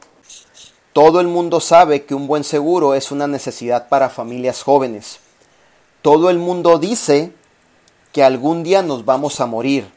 Todo 0.96 1.20
el 1.20 1.28
mundo 1.28 1.60
sabe 1.60 2.06
que 2.06 2.16
un 2.16 2.26
buen 2.26 2.46
seguro 2.46 2.96
es 2.96 3.12
una 3.12 3.28
necesidad 3.28 3.90
para 3.90 4.10
familias 4.10 4.64
jóvenes. 4.64 5.20
Todo 6.02 6.30
el 6.30 6.38
mundo 6.38 6.80
dice 6.80 7.34
que 8.14 8.24
algún 8.24 8.64
día 8.64 8.82
nos 8.82 9.04
vamos 9.04 9.42
a 9.42 9.46
morir. 9.46 9.92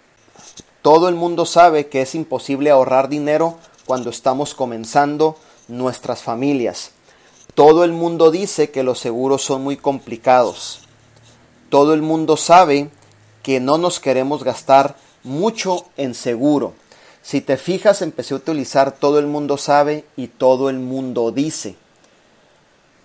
todo 0.82 1.08
el 1.08 1.14
mundo 1.14 1.46
sabe 1.46 1.86
que 1.86 2.02
es 2.02 2.16
imposible 2.16 2.70
ahorrar 2.70 3.08
dinero 3.08 3.58
cuando 3.86 4.10
estamos 4.10 4.54
comenzando 4.54 5.36
nuestras 5.68 6.22
familias. 6.22 6.90
Todo 7.54 7.84
el 7.84 7.92
mundo 7.92 8.32
dice 8.32 8.72
que 8.72 8.82
los 8.82 8.98
seguros 8.98 9.44
son 9.44 9.62
muy 9.62 9.76
complicados. 9.76 10.80
Todo 11.68 11.94
el 11.94 12.02
mundo 12.02 12.36
sabe 12.36 12.90
que 13.44 13.60
no 13.60 13.78
nos 13.78 14.00
queremos 14.00 14.42
gastar 14.42 14.96
mucho 15.22 15.84
en 15.96 16.16
seguro. 16.16 16.72
Si 17.22 17.40
te 17.40 17.56
fijas, 17.56 18.02
empecé 18.02 18.34
a 18.34 18.38
utilizar 18.38 18.92
todo 18.92 19.18
el 19.18 19.26
mundo 19.26 19.58
sabe 19.58 20.04
y 20.16 20.28
todo 20.28 20.70
el 20.70 20.78
mundo 20.78 21.30
dice. 21.30 21.76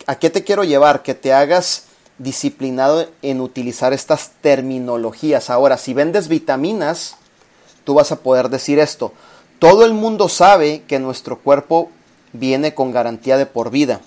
¿A 0.06 0.16
qué 0.16 0.30
te 0.30 0.44
quiero 0.44 0.64
llevar? 0.64 1.04
Que 1.04 1.14
te 1.14 1.34
hagas 1.34 1.86
disciplinado 2.18 3.08
en 3.22 3.42
utilizar 3.42 3.94
estas 3.94 4.32
terminologías. 4.42 5.50
Ahora, 5.50 5.78
si 5.78 5.94
vendes 5.94 6.28
vitaminas, 6.28 7.18
tú 7.84 7.96
vas 7.96 8.12
a 8.12 8.20
poder 8.20 8.50
decir 8.50 8.80
esto. 8.80 9.14
Todo 9.60 9.86
el 9.86 9.94
mundo 9.94 10.30
sabe 10.30 10.84
que 10.88 11.00
nuestro 11.00 11.40
cuerpo 11.40 11.90
viene 12.34 12.74
con 12.74 12.92
garantía 12.92 13.38
de 13.38 13.46
por 13.46 13.72
vida. 13.72 14.02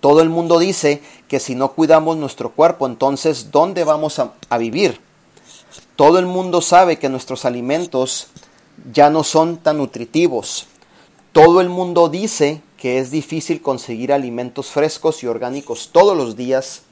Todo 0.00 0.20
el 0.20 0.30
mundo 0.30 0.58
dice 0.58 1.02
que 1.28 1.38
si 1.38 1.54
no 1.54 1.72
cuidamos 1.72 2.16
nuestro 2.16 2.50
cuerpo, 2.50 2.86
entonces 2.86 3.50
¿dónde 3.52 3.84
vamos 3.84 4.18
a, 4.18 4.32
a 4.48 4.58
vivir? 4.58 5.00
Todo 5.96 6.18
el 6.18 6.26
mundo 6.26 6.60
sabe 6.60 6.98
que 6.98 7.08
nuestros 7.08 7.44
alimentos 7.44 8.28
ya 8.92 9.10
no 9.10 9.24
son 9.24 9.58
tan 9.58 9.78
nutritivos. 9.78 10.66
Todo 11.32 11.60
el 11.60 11.68
mundo 11.68 12.08
dice 12.08 12.60
que 12.76 12.98
es 12.98 13.10
difícil 13.10 13.62
conseguir 13.62 14.12
alimentos 14.12 14.66
frescos 14.66 15.22
y 15.22 15.26
orgánicos 15.26 15.90
todos 15.92 16.16
los 16.16 16.36
días. 16.36 16.82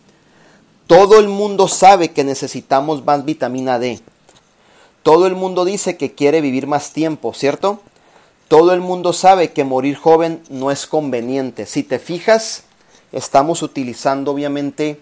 Todo 0.86 1.18
el 1.18 1.28
mundo 1.28 1.68
sabe 1.68 2.10
que 2.12 2.24
necesitamos 2.24 3.04
más 3.04 3.24
vitamina 3.24 3.78
D. 3.78 4.00
Todo 5.02 5.26
el 5.26 5.34
mundo 5.34 5.64
dice 5.64 5.96
que 5.96 6.14
quiere 6.14 6.40
vivir 6.40 6.66
más 6.66 6.92
tiempo, 6.92 7.32
¿cierto? 7.34 7.80
Todo 8.48 8.72
el 8.72 8.80
mundo 8.80 9.12
sabe 9.12 9.52
que 9.52 9.64
morir 9.64 9.96
joven 9.96 10.42
no 10.48 10.70
es 10.70 10.86
conveniente. 10.86 11.66
Si 11.66 11.82
te 11.82 11.98
fijas, 11.98 12.64
estamos 13.12 13.62
utilizando 13.62 14.32
obviamente 14.32 15.00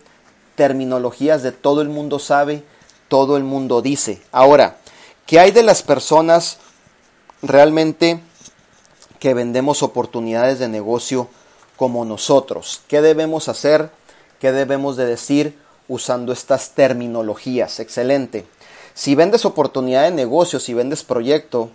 terminologías 0.54 1.42
de 1.42 1.52
todo 1.52 1.82
el 1.82 1.88
mundo 1.88 2.18
sabe, 2.18 2.62
todo 3.08 3.36
el 3.36 3.44
mundo 3.44 3.80
dice. 3.82 4.20
Ahora, 4.32 4.78
¿qué 5.26 5.40
hay 5.40 5.50
de 5.50 5.62
las 5.62 5.82
personas 5.82 6.58
realmente 7.42 8.20
que 9.18 9.34
vendemos 9.34 9.82
oportunidades 9.82 10.58
de 10.58 10.68
negocio 10.68 11.28
como 11.76 12.04
nosotros. 12.04 12.82
¿Qué 12.88 13.00
debemos 13.00 13.48
hacer? 13.48 13.90
¿Qué 14.40 14.52
debemos 14.52 14.96
de 14.96 15.06
decir 15.06 15.58
usando 15.88 16.32
estas 16.32 16.70
terminologías? 16.70 17.80
Excelente. 17.80 18.46
Si 18.94 19.14
vendes 19.14 19.44
oportunidad 19.44 20.04
de 20.04 20.10
negocio, 20.10 20.60
si 20.60 20.74
vendes 20.74 21.04
proyecto, 21.04 21.70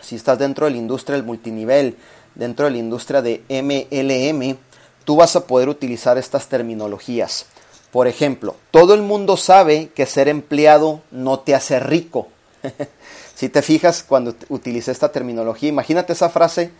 si 0.00 0.16
estás 0.16 0.38
dentro 0.38 0.66
de 0.66 0.72
la 0.72 0.78
industria 0.78 1.16
del 1.16 1.24
multinivel, 1.24 1.96
dentro 2.34 2.66
de 2.66 2.72
la 2.72 2.78
industria 2.78 3.22
de 3.22 3.42
MLM, 3.48 4.56
tú 5.04 5.16
vas 5.16 5.36
a 5.36 5.46
poder 5.46 5.68
utilizar 5.68 6.18
estas 6.18 6.48
terminologías. 6.48 7.46
Por 7.90 8.06
ejemplo, 8.06 8.56
todo 8.70 8.94
el 8.94 9.02
mundo 9.02 9.36
sabe 9.36 9.90
que 9.94 10.06
ser 10.06 10.28
empleado 10.28 11.02
no 11.10 11.40
te 11.40 11.54
hace 11.54 11.80
rico. 11.80 12.28
Si 13.40 13.48
te 13.48 13.62
fijas 13.62 14.04
cuando 14.06 14.34
utilicé 14.50 14.92
esta 14.92 15.12
terminología, 15.12 15.70
imagínate 15.70 16.12
esa 16.12 16.28
frase 16.28 16.72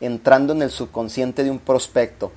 entrando 0.00 0.52
en 0.52 0.60
el 0.60 0.72
subconsciente 0.72 1.44
de 1.44 1.52
un 1.52 1.60
prospecto. 1.60 2.32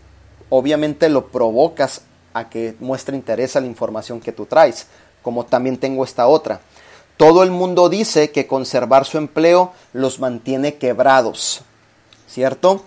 Obviamente 0.49 1.09
lo 1.09 1.29
provocas 1.29 2.01
a 2.35 2.49
que 2.49 2.75
muestre 2.79 3.15
interés 3.15 3.55
a 3.55 3.61
la 3.61 3.65
información 3.65 4.21
que 4.21 4.31
tú 4.31 4.45
traes, 4.45 4.85
como 5.23 5.47
también 5.47 5.77
tengo 5.77 6.03
esta 6.03 6.27
otra. 6.27 6.61
Todo 7.17 7.41
el 7.41 7.49
mundo 7.49 7.89
dice 7.89 8.29
que 8.29 8.45
conservar 8.45 9.05
su 9.05 9.17
empleo 9.17 9.71
los 9.91 10.19
mantiene 10.19 10.75
quebrados, 10.75 11.61
¿cierto? 12.27 12.85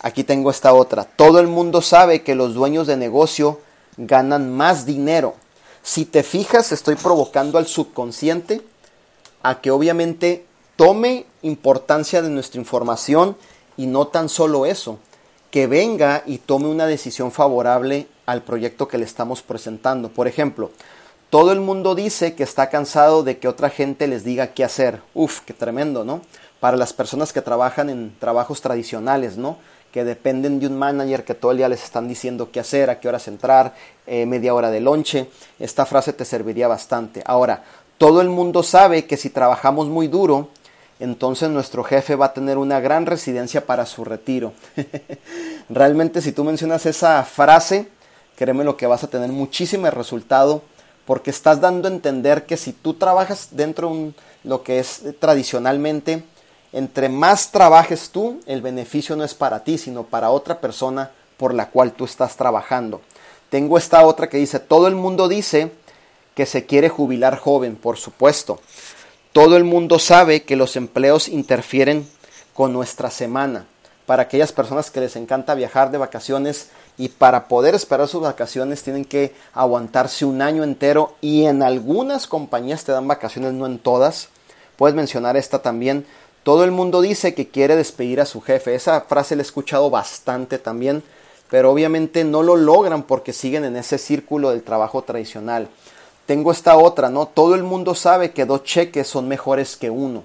Aquí 0.00 0.24
tengo 0.24 0.50
esta 0.50 0.72
otra. 0.72 1.04
Todo 1.04 1.38
el 1.38 1.48
mundo 1.48 1.82
sabe 1.82 2.22
que 2.22 2.34
los 2.34 2.54
dueños 2.54 2.86
de 2.86 2.96
negocio 2.96 3.60
ganan 3.98 4.56
más 4.56 4.86
dinero. 4.86 5.34
Si 5.82 6.06
te 6.06 6.22
fijas, 6.22 6.72
estoy 6.72 6.94
provocando 6.94 7.58
al 7.58 7.66
subconsciente 7.66 8.62
a 9.44 9.60
que 9.60 9.70
obviamente 9.70 10.46
tome 10.74 11.26
importancia 11.42 12.22
de 12.22 12.30
nuestra 12.30 12.60
información 12.60 13.36
y 13.76 13.86
no 13.86 14.08
tan 14.08 14.28
solo 14.28 14.66
eso, 14.66 14.98
que 15.50 15.66
venga 15.68 16.24
y 16.26 16.38
tome 16.38 16.66
una 16.66 16.86
decisión 16.86 17.30
favorable 17.30 18.08
al 18.26 18.42
proyecto 18.42 18.88
que 18.88 18.98
le 18.98 19.04
estamos 19.04 19.42
presentando. 19.42 20.08
Por 20.08 20.26
ejemplo, 20.26 20.70
todo 21.30 21.52
el 21.52 21.60
mundo 21.60 21.94
dice 21.94 22.34
que 22.34 22.42
está 22.42 22.70
cansado 22.70 23.22
de 23.22 23.38
que 23.38 23.46
otra 23.46 23.68
gente 23.68 24.08
les 24.08 24.24
diga 24.24 24.48
qué 24.48 24.64
hacer. 24.64 25.02
Uf, 25.14 25.40
qué 25.40 25.52
tremendo, 25.52 26.04
¿no? 26.04 26.22
Para 26.58 26.76
las 26.76 26.92
personas 26.92 27.32
que 27.32 27.42
trabajan 27.42 27.90
en 27.90 28.16
trabajos 28.18 28.62
tradicionales, 28.62 29.36
¿no? 29.36 29.58
Que 29.92 30.04
dependen 30.04 30.58
de 30.58 30.66
un 30.66 30.78
manager 30.78 31.24
que 31.24 31.34
todo 31.34 31.50
el 31.50 31.58
día 31.58 31.68
les 31.68 31.84
están 31.84 32.08
diciendo 32.08 32.50
qué 32.50 32.60
hacer, 32.60 32.88
a 32.88 32.98
qué 32.98 33.08
horas 33.08 33.28
entrar, 33.28 33.74
eh, 34.06 34.26
media 34.26 34.54
hora 34.54 34.70
de 34.70 34.80
lonche. 34.80 35.28
Esta 35.58 35.86
frase 35.86 36.12
te 36.14 36.24
serviría 36.24 36.66
bastante. 36.66 37.22
Ahora, 37.26 37.62
todo 37.98 38.20
el 38.20 38.28
mundo 38.28 38.62
sabe 38.62 39.06
que 39.06 39.16
si 39.16 39.30
trabajamos 39.30 39.88
muy 39.88 40.08
duro, 40.08 40.48
entonces 41.00 41.50
nuestro 41.50 41.84
jefe 41.84 42.16
va 42.16 42.26
a 42.26 42.34
tener 42.34 42.58
una 42.58 42.80
gran 42.80 43.06
residencia 43.06 43.66
para 43.66 43.86
su 43.86 44.04
retiro. 44.04 44.52
Realmente 45.68 46.20
si 46.20 46.32
tú 46.32 46.44
mencionas 46.44 46.86
esa 46.86 47.22
frase, 47.24 47.88
créeme 48.36 48.64
lo 48.64 48.76
que 48.76 48.86
vas 48.86 49.04
a 49.04 49.08
tener 49.08 49.30
muchísimo 49.30 49.90
resultado 49.90 50.62
porque 51.04 51.30
estás 51.30 51.60
dando 51.60 51.88
a 51.88 51.92
entender 51.92 52.46
que 52.46 52.56
si 52.56 52.72
tú 52.72 52.94
trabajas 52.94 53.48
dentro 53.50 53.90
de 53.90 54.12
lo 54.44 54.62
que 54.62 54.78
es 54.78 55.02
tradicionalmente, 55.18 56.24
entre 56.72 57.08
más 57.08 57.50
trabajes 57.50 58.10
tú, 58.10 58.40
el 58.46 58.62
beneficio 58.62 59.14
no 59.14 59.24
es 59.24 59.34
para 59.34 59.62
ti, 59.62 59.78
sino 59.78 60.04
para 60.04 60.30
otra 60.30 60.60
persona 60.60 61.10
por 61.36 61.54
la 61.54 61.68
cual 61.70 61.92
tú 61.92 62.04
estás 62.04 62.36
trabajando. 62.36 63.00
Tengo 63.50 63.78
esta 63.78 64.04
otra 64.04 64.28
que 64.28 64.38
dice, 64.38 64.58
todo 64.58 64.88
el 64.88 64.94
mundo 64.94 65.28
dice 65.28 65.70
que 66.34 66.46
se 66.46 66.66
quiere 66.66 66.88
jubilar 66.88 67.38
joven, 67.38 67.76
por 67.76 67.96
supuesto. 67.96 68.60
Todo 69.32 69.56
el 69.56 69.64
mundo 69.64 69.98
sabe 69.98 70.44
que 70.44 70.56
los 70.56 70.76
empleos 70.76 71.28
interfieren 71.28 72.08
con 72.54 72.72
nuestra 72.72 73.10
semana. 73.10 73.66
Para 74.06 74.24
aquellas 74.24 74.52
personas 74.52 74.90
que 74.90 75.00
les 75.00 75.16
encanta 75.16 75.54
viajar 75.54 75.90
de 75.90 75.98
vacaciones 75.98 76.68
y 76.96 77.08
para 77.08 77.48
poder 77.48 77.74
esperar 77.74 78.06
sus 78.06 78.22
vacaciones 78.22 78.82
tienen 78.82 79.04
que 79.04 79.34
aguantarse 79.52 80.24
un 80.24 80.42
año 80.42 80.62
entero 80.62 81.14
y 81.20 81.46
en 81.46 81.62
algunas 81.62 82.26
compañías 82.26 82.84
te 82.84 82.92
dan 82.92 83.08
vacaciones, 83.08 83.54
no 83.54 83.66
en 83.66 83.78
todas. 83.78 84.28
Puedes 84.76 84.94
mencionar 84.94 85.36
esta 85.36 85.62
también. 85.62 86.06
Todo 86.42 86.64
el 86.64 86.70
mundo 86.70 87.00
dice 87.00 87.34
que 87.34 87.48
quiere 87.48 87.74
despedir 87.74 88.20
a 88.20 88.26
su 88.26 88.40
jefe. 88.40 88.74
Esa 88.74 89.00
frase 89.00 89.34
la 89.34 89.42
he 89.42 89.46
escuchado 89.46 89.88
bastante 89.88 90.58
también, 90.58 91.02
pero 91.50 91.72
obviamente 91.72 92.22
no 92.22 92.42
lo 92.42 92.56
logran 92.56 93.04
porque 93.04 93.32
siguen 93.32 93.64
en 93.64 93.76
ese 93.76 93.98
círculo 93.98 94.50
del 94.50 94.62
trabajo 94.62 95.02
tradicional. 95.02 95.68
Tengo 96.26 96.52
esta 96.52 96.76
otra, 96.76 97.10
¿no? 97.10 97.26
Todo 97.26 97.54
el 97.54 97.62
mundo 97.62 97.94
sabe 97.94 98.32
que 98.32 98.46
dos 98.46 98.64
cheques 98.64 99.06
son 99.06 99.28
mejores 99.28 99.76
que 99.76 99.90
uno. 99.90 100.22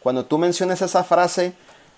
Cuando 0.00 0.24
tú 0.24 0.38
menciones 0.38 0.80
esa 0.80 1.02
frase, 1.02 1.54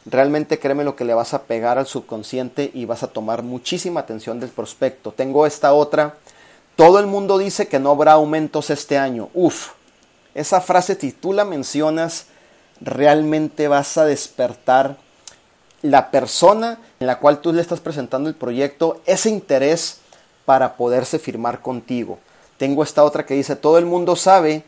realmente 0.06 0.58
créeme 0.58 0.84
lo 0.84 0.96
que 0.96 1.04
le 1.04 1.14
vas 1.14 1.34
a 1.34 1.42
pegar 1.42 1.78
al 1.78 1.86
subconsciente 1.86 2.70
y 2.72 2.86
vas 2.86 3.02
a 3.02 3.08
tomar 3.08 3.42
muchísima 3.42 4.00
atención 4.00 4.40
del 4.40 4.50
prospecto. 4.50 5.12
Tengo 5.12 5.46
esta 5.46 5.74
otra. 5.74 6.16
Todo 6.76 6.98
el 6.98 7.06
mundo 7.06 7.36
dice 7.36 7.68
que 7.68 7.78
no 7.78 7.90
habrá 7.90 8.12
aumentos 8.12 8.70
este 8.70 8.96
año. 8.96 9.28
Uf, 9.34 9.72
esa 10.34 10.62
frase 10.62 10.94
si 10.98 11.12
tú 11.12 11.34
la 11.34 11.44
mencionas, 11.44 12.26
realmente 12.80 13.68
vas 13.68 13.98
a 13.98 14.06
despertar 14.06 14.96
la 15.82 16.10
persona 16.10 16.78
en 17.00 17.06
la 17.06 17.18
cual 17.18 17.40
tú 17.40 17.52
le 17.52 17.60
estás 17.60 17.80
presentando 17.80 18.28
el 18.28 18.34
proyecto, 18.34 19.02
ese 19.04 19.28
interés 19.28 19.98
para 20.44 20.76
poderse 20.76 21.18
firmar 21.18 21.60
contigo. 21.60 22.18
Tengo 22.62 22.85
esta 22.85 23.03
otra 23.03 23.27
que 23.27 23.35
dice, 23.35 23.57
todo 23.57 23.77
el 23.77 23.87
mundo 23.87 24.14
sabe 24.14 24.62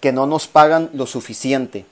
que 0.00 0.12
no 0.12 0.24
nos 0.24 0.46
pagan 0.46 0.88
lo 0.92 1.04
suficiente. 1.04 1.84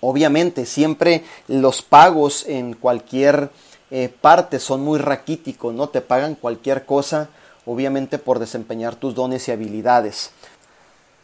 Obviamente, 0.00 0.66
siempre 0.66 1.22
los 1.46 1.82
pagos 1.82 2.44
en 2.48 2.74
cualquier 2.74 3.50
eh, 3.92 4.12
parte 4.20 4.58
son 4.58 4.80
muy 4.80 4.98
raquíticos, 4.98 5.72
¿no? 5.72 5.88
Te 5.88 6.00
pagan 6.00 6.34
cualquier 6.34 6.84
cosa, 6.84 7.28
obviamente 7.64 8.18
por 8.18 8.40
desempeñar 8.40 8.96
tus 8.96 9.14
dones 9.14 9.46
y 9.46 9.52
habilidades. 9.52 10.32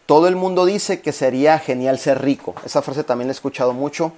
Todo 0.07 0.29
el 0.29 0.37
mundo 0.37 0.65
dice 0.65 1.01
que 1.01 1.11
sería 1.11 1.59
genial 1.59 1.99
ser 1.99 2.23
rico. 2.23 2.55
Esa 2.65 2.81
frase 2.81 3.03
también 3.03 3.27
la 3.27 3.33
he 3.33 3.35
escuchado 3.35 3.73
mucho. 3.73 4.13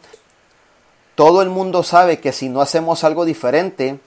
Todo 1.15 1.41
el 1.41 1.49
mundo 1.49 1.83
sabe 1.83 2.21
que 2.21 2.33
si 2.33 2.51
no 2.51 2.61
hacemos 2.61 3.05
algo 3.05 3.25
diferente, 3.25 3.99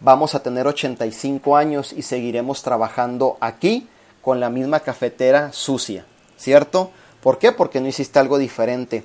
vamos 0.00 0.34
a 0.34 0.42
tener 0.42 0.66
85 0.66 1.58
años 1.58 1.92
y 1.92 2.00
seguiremos 2.00 2.62
trabajando 2.62 3.36
aquí 3.38 3.86
con 4.22 4.40
la 4.40 4.48
misma 4.48 4.80
cafetera 4.80 5.52
sucia, 5.52 6.06
¿cierto? 6.38 6.90
¿Por 7.22 7.38
qué? 7.38 7.52
Porque 7.52 7.80
no 7.80 7.88
hiciste 7.88 8.18
algo 8.18 8.38
diferente. 8.38 9.04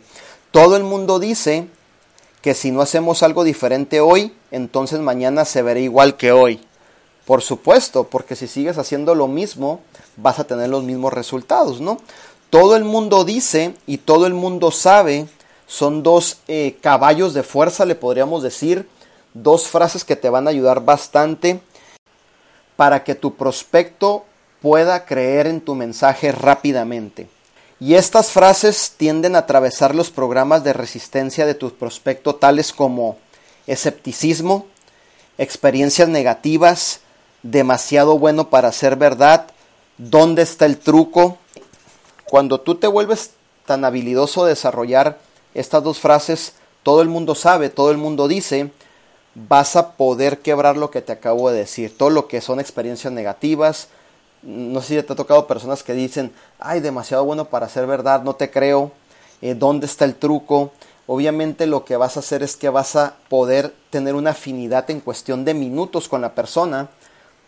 Todo 0.51 0.77
el 0.77 0.83
mundo 0.83 1.19
dice 1.19 1.67
que 2.41 2.53
si 2.53 2.71
no 2.71 2.81
hacemos 2.81 3.23
algo 3.23 3.43
diferente 3.43 3.99
hoy, 3.99 4.33
entonces 4.51 4.99
mañana 4.99 5.43
se 5.43 5.61
verá 5.61 5.79
igual 5.79 6.15
que 6.15 6.31
hoy. 6.31 6.61
Por 7.25 7.41
supuesto, 7.41 8.05
porque 8.05 8.37
si 8.37 8.47
sigues 8.47 8.77
haciendo 8.77 9.13
lo 9.13 9.27
mismo, 9.27 9.81
vas 10.15 10.39
a 10.39 10.45
tener 10.45 10.69
los 10.69 10.83
mismos 10.83 11.11
resultados, 11.11 11.81
¿no? 11.81 11.97
todo 12.49 12.75
el 12.75 12.83
mundo 12.83 13.25
dice 13.25 13.75
y 13.85 13.97
todo 13.97 14.25
el 14.25 14.33
mundo 14.33 14.71
sabe 14.71 15.27
son 15.67 16.01
dos 16.01 16.39
eh, 16.47 16.77
caballos 16.81 17.33
de 17.33 17.43
fuerza, 17.43 17.85
le 17.85 17.95
podríamos 17.95 18.41
decir, 18.41 18.87
dos 19.33 19.67
frases 19.67 20.05
que 20.05 20.15
te 20.15 20.29
van 20.29 20.47
a 20.47 20.51
ayudar 20.51 20.85
bastante 20.85 21.59
para 22.77 23.03
que 23.03 23.15
tu 23.15 23.35
prospecto 23.35 24.23
pueda 24.61 25.05
creer 25.05 25.47
en 25.47 25.61
tu 25.61 25.75
mensaje 25.75 26.31
rápidamente. 26.31 27.27
Y 27.79 27.93
estas 27.93 28.31
frases 28.31 28.93
tienden 28.97 29.35
a 29.35 29.39
atravesar 29.39 29.93
los 29.93 30.09
programas 30.09 30.63
de 30.63 30.73
resistencia 30.73 31.45
de 31.45 31.53
tu 31.53 31.71
prospecto 31.73 32.35
tales 32.35 32.73
como 32.73 33.17
escepticismo, 33.67 34.65
experiencias 35.37 36.09
negativas, 36.09 37.01
demasiado 37.43 38.17
bueno 38.17 38.49
para 38.49 38.71
ser 38.71 38.95
verdad, 38.95 39.47
dónde 39.97 40.41
está 40.41 40.65
el 40.65 40.77
truco. 40.77 41.37
Cuando 42.25 42.59
tú 42.59 42.75
te 42.75 42.87
vuelves 42.87 43.31
tan 43.65 43.85
habilidoso 43.85 44.45
de 44.45 44.51
desarrollar 44.51 45.19
estas 45.53 45.83
dos 45.83 45.99
frases, 45.99 46.53
todo 46.81 47.01
el 47.01 47.09
mundo 47.09 47.35
sabe, 47.35 47.69
todo 47.69 47.91
el 47.91 47.97
mundo 47.97 48.27
dice, 48.27 48.71
vas 49.35 49.75
a 49.75 49.91
poder 49.91 50.39
quebrar 50.39 50.77
lo 50.77 50.89
que 50.89 51.01
te 51.01 51.11
acabo 51.11 51.51
de 51.51 51.59
decir, 51.59 51.95
todo 51.95 52.09
lo 52.09 52.27
que 52.27 52.41
son 52.41 52.59
experiencias 52.59 53.13
negativas. 53.13 53.89
No 54.43 54.81
sé 54.81 54.87
si 54.99 55.03
te 55.03 55.13
ha 55.13 55.15
tocado 55.15 55.47
personas 55.47 55.83
que 55.83 55.93
dicen, 55.93 56.31
ay, 56.59 56.79
demasiado 56.79 57.25
bueno 57.25 57.45
para 57.45 57.69
ser 57.69 57.87
verdad, 57.87 58.23
no 58.23 58.35
te 58.35 58.51
creo, 58.51 58.91
eh, 59.41 59.55
¿dónde 59.55 59.85
está 59.85 60.05
el 60.05 60.15
truco? 60.15 60.71
Obviamente 61.07 61.67
lo 61.67 61.85
que 61.85 61.97
vas 61.97 62.17
a 62.17 62.19
hacer 62.19 62.43
es 62.43 62.55
que 62.55 62.69
vas 62.69 62.95
a 62.95 63.15
poder 63.29 63.73
tener 63.89 64.15
una 64.15 64.31
afinidad 64.31 64.89
en 64.91 64.99
cuestión 64.99 65.45
de 65.45 65.53
minutos 65.53 66.07
con 66.07 66.21
la 66.21 66.35
persona 66.35 66.89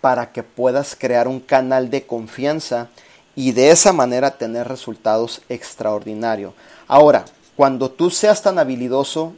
para 0.02 0.32
que 0.32 0.44
puedas 0.44 0.96
crear 0.96 1.28
un 1.28 1.40
canal 1.40 1.90
de 1.90 2.06
confianza 2.06 2.88
y 3.36 3.52
de 3.52 3.72
esa 3.72 3.94
manera 3.94 4.38
tener 4.38 4.68
resultados 4.68 5.42
extraordinarios. 5.50 6.54
Ahora, 6.88 7.26
cuando 7.56 7.92
tú 7.92 8.10
seas 8.10 8.42
tan 8.42 8.60
habilidoso 8.60 9.34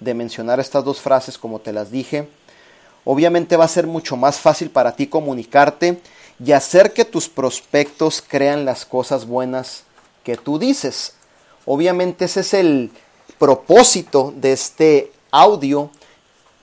de 0.00 0.14
mencionar 0.14 0.60
estas 0.60 0.84
dos 0.84 1.00
frases 1.00 1.38
como 1.38 1.58
te 1.58 1.72
las 1.72 1.90
dije, 1.90 2.28
obviamente 3.04 3.56
va 3.56 3.64
a 3.64 3.68
ser 3.68 3.86
mucho 3.86 4.16
más 4.16 4.38
fácil 4.38 4.70
para 4.70 4.96
ti 4.96 5.06
comunicarte 5.06 6.00
y 6.44 6.52
hacer 6.52 6.92
que 6.92 7.04
tus 7.04 7.28
prospectos 7.28 8.22
crean 8.26 8.64
las 8.64 8.84
cosas 8.84 9.26
buenas 9.26 9.84
que 10.22 10.36
tú 10.36 10.58
dices. 10.58 11.14
Obviamente 11.64 12.26
ese 12.26 12.40
es 12.40 12.54
el 12.54 12.90
propósito 13.38 14.32
de 14.36 14.52
este 14.52 15.12
audio, 15.30 15.90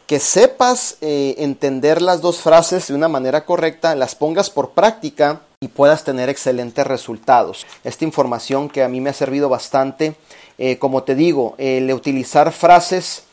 que 0.07 0.19
sepas 0.19 0.97
eh, 1.01 1.35
entender 1.37 2.01
las 2.01 2.21
dos 2.21 2.37
frases 2.37 2.87
de 2.87 2.93
una 2.93 3.07
manera 3.07 3.45
correcta, 3.45 3.95
las 3.95 4.15
pongas 4.15 4.49
por 4.49 4.71
práctica 4.71 5.41
y 5.59 5.69
puedas 5.69 6.03
tener 6.03 6.29
excelentes 6.29 6.85
resultados. 6.85 7.65
Esta 7.83 8.03
información 8.03 8.69
que 8.69 8.83
a 8.83 8.89
mí 8.89 8.99
me 8.99 9.11
ha 9.11 9.13
servido 9.13 9.47
bastante, 9.47 10.15
eh, 10.57 10.77
como 10.77 11.03
te 11.03 11.15
digo, 11.15 11.55
el 11.57 11.91
utilizar 11.93 12.51
frases 12.51 13.23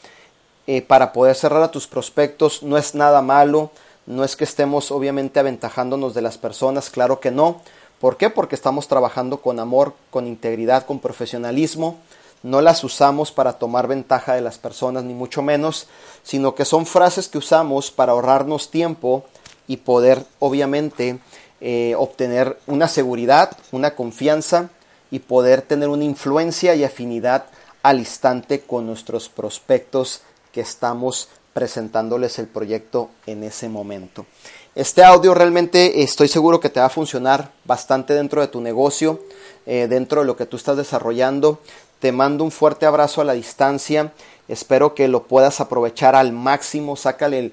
eh, 0.66 0.80
para 0.82 1.12
poder 1.12 1.34
cerrar 1.34 1.62
a 1.62 1.70
tus 1.70 1.88
prospectos 1.88 2.62
no 2.62 2.78
es 2.78 2.94
nada 2.94 3.20
malo, 3.20 3.72
no 4.10 4.24
es 4.24 4.34
que 4.34 4.42
estemos 4.42 4.90
obviamente 4.90 5.38
aventajándonos 5.38 6.14
de 6.14 6.20
las 6.22 6.36
personas, 6.36 6.90
claro 6.90 7.20
que 7.20 7.30
no. 7.30 7.62
¿Por 8.00 8.16
qué? 8.16 8.28
Porque 8.28 8.56
estamos 8.56 8.88
trabajando 8.88 9.40
con 9.40 9.60
amor, 9.60 9.94
con 10.10 10.26
integridad, 10.26 10.84
con 10.84 10.98
profesionalismo. 10.98 11.96
No 12.42 12.60
las 12.60 12.82
usamos 12.82 13.30
para 13.30 13.52
tomar 13.52 13.86
ventaja 13.86 14.34
de 14.34 14.40
las 14.40 14.58
personas, 14.58 15.04
ni 15.04 15.14
mucho 15.14 15.42
menos, 15.42 15.86
sino 16.24 16.56
que 16.56 16.64
son 16.64 16.86
frases 16.86 17.28
que 17.28 17.38
usamos 17.38 17.92
para 17.92 18.10
ahorrarnos 18.10 18.72
tiempo 18.72 19.24
y 19.68 19.76
poder, 19.76 20.24
obviamente, 20.40 21.20
eh, 21.60 21.94
obtener 21.96 22.58
una 22.66 22.88
seguridad, 22.88 23.56
una 23.70 23.94
confianza 23.94 24.70
y 25.12 25.20
poder 25.20 25.62
tener 25.62 25.88
una 25.88 26.04
influencia 26.04 26.74
y 26.74 26.82
afinidad 26.82 27.44
al 27.84 28.00
instante 28.00 28.62
con 28.62 28.86
nuestros 28.86 29.28
prospectos 29.28 30.22
que 30.50 30.62
estamos 30.62 31.28
presentándoles 31.52 32.38
el 32.38 32.46
proyecto 32.46 33.10
en 33.26 33.44
ese 33.44 33.68
momento. 33.68 34.26
Este 34.74 35.02
audio 35.02 35.34
realmente 35.34 36.02
estoy 36.02 36.28
seguro 36.28 36.60
que 36.60 36.70
te 36.70 36.80
va 36.80 36.86
a 36.86 36.90
funcionar 36.90 37.50
bastante 37.64 38.14
dentro 38.14 38.40
de 38.40 38.48
tu 38.48 38.60
negocio, 38.60 39.20
eh, 39.66 39.86
dentro 39.88 40.20
de 40.20 40.26
lo 40.26 40.36
que 40.36 40.46
tú 40.46 40.56
estás 40.56 40.76
desarrollando. 40.76 41.58
Te 41.98 42.12
mando 42.12 42.44
un 42.44 42.50
fuerte 42.50 42.86
abrazo 42.86 43.20
a 43.20 43.24
la 43.24 43.32
distancia. 43.32 44.12
Espero 44.48 44.94
que 44.94 45.08
lo 45.08 45.24
puedas 45.24 45.60
aprovechar 45.60 46.14
al 46.14 46.32
máximo. 46.32 46.96
Sácale 46.96 47.52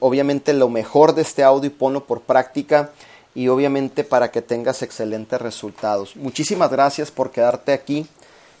obviamente 0.00 0.52
lo 0.52 0.68
mejor 0.68 1.14
de 1.14 1.22
este 1.22 1.44
audio 1.44 1.68
y 1.68 1.72
ponlo 1.72 2.04
por 2.04 2.22
práctica 2.22 2.90
y 3.34 3.48
obviamente 3.48 4.02
para 4.02 4.30
que 4.30 4.42
tengas 4.42 4.82
excelentes 4.82 5.40
resultados. 5.40 6.16
Muchísimas 6.16 6.70
gracias 6.70 7.10
por 7.10 7.30
quedarte 7.30 7.72
aquí 7.72 8.06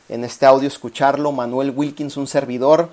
en 0.08 0.24
este 0.24 0.46
audio, 0.46 0.68
escucharlo. 0.68 1.32
Manuel 1.32 1.72
Wilkins, 1.74 2.16
un 2.16 2.26
servidor. 2.26 2.90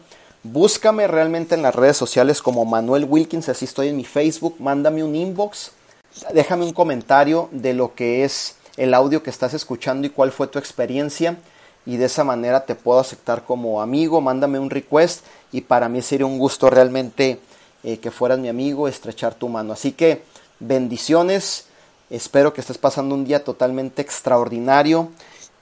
Búscame 0.48 1.08
realmente 1.08 1.56
en 1.56 1.64
las 1.64 1.74
redes 1.74 1.98
sociales 1.98 2.40
como 2.40 2.66
Manuel 2.66 3.06
Wilkins, 3.06 3.50
así 3.50 3.66
estoy 3.66 3.88
en 3.88 3.98
mi 3.98 4.06
Facebook, 4.06 4.58
mándame 4.60 5.04
un 5.04 5.16
inbox, 5.16 5.72
déjame 6.36 6.66
un 6.66 6.72
comentario 6.72 7.50
de 7.52 7.74
lo 7.74 7.96
que 7.96 8.24
es 8.24 8.56
el 8.78 8.94
audio 8.94 9.24
que 9.24 9.32
estás 9.32 9.56
escuchando 9.56 10.06
y 10.06 10.12
cuál 10.12 10.32
fue 10.32 10.46
tu 10.46 10.60
experiencia. 10.60 11.36
Y 11.88 11.98
de 11.98 12.06
esa 12.06 12.24
manera 12.24 12.64
te 12.64 12.76
puedo 12.76 13.00
aceptar 13.00 13.44
como 13.44 13.82
amigo, 13.82 14.22
mándame 14.22 14.60
un 14.60 14.70
request 14.70 15.26
y 15.52 15.62
para 15.62 15.90
mí 15.90 16.04
sería 16.04 16.28
un 16.28 16.38
gusto 16.38 16.70
realmente 16.70 17.40
eh, 17.84 17.98
que 17.98 18.12
fueras 18.12 18.38
mi 18.38 18.48
amigo, 18.48 18.88
estrechar 18.88 19.34
tu 19.34 19.50
mano. 19.50 19.74
Así 19.74 19.94
que 19.94 20.22
bendiciones, 20.60 21.66
espero 22.12 22.54
que 22.54 22.62
estés 22.62 22.78
pasando 22.78 23.16
un 23.16 23.26
día 23.26 23.44
totalmente 23.44 24.04
extraordinario 24.04 25.10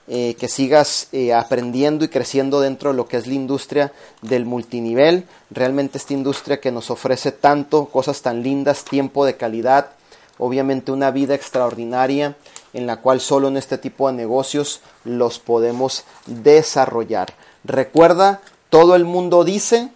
eh, 0.06 0.36
que 0.38 0.48
sigas 0.48 1.08
eh, 1.12 1.32
aprendiendo 1.32 2.04
y 2.04 2.08
creciendo 2.08 2.60
dentro 2.60 2.90
de 2.90 2.96
lo 2.96 3.08
que 3.08 3.16
es 3.16 3.26
la 3.26 3.34
industria 3.34 3.92
del 4.20 4.44
multinivel. 4.44 5.26
Realmente 5.50 5.96
esta 5.96 6.12
industria 6.12 6.60
que 6.60 6.70
nos 6.70 6.90
ofrece 6.90 7.32
tanto, 7.32 7.86
cosas 7.86 8.20
tan 8.20 8.42
lindas, 8.42 8.84
tiempo 8.84 9.24
de 9.24 9.36
calidad, 9.36 9.92
obviamente 10.36 10.92
una 10.92 11.10
vida 11.10 11.34
extraordinaria 11.34 12.36
en 12.74 12.86
la 12.86 12.96
cual 12.96 13.20
solo 13.20 13.48
en 13.48 13.56
este 13.56 13.78
tipo 13.78 14.08
de 14.08 14.14
negocios 14.14 14.80
los 15.04 15.38
podemos 15.38 16.04
desarrollar. 16.26 17.32
Recuerda, 17.64 18.42
todo 18.68 18.96
el 18.96 19.04
mundo 19.04 19.42
dice 19.42 19.88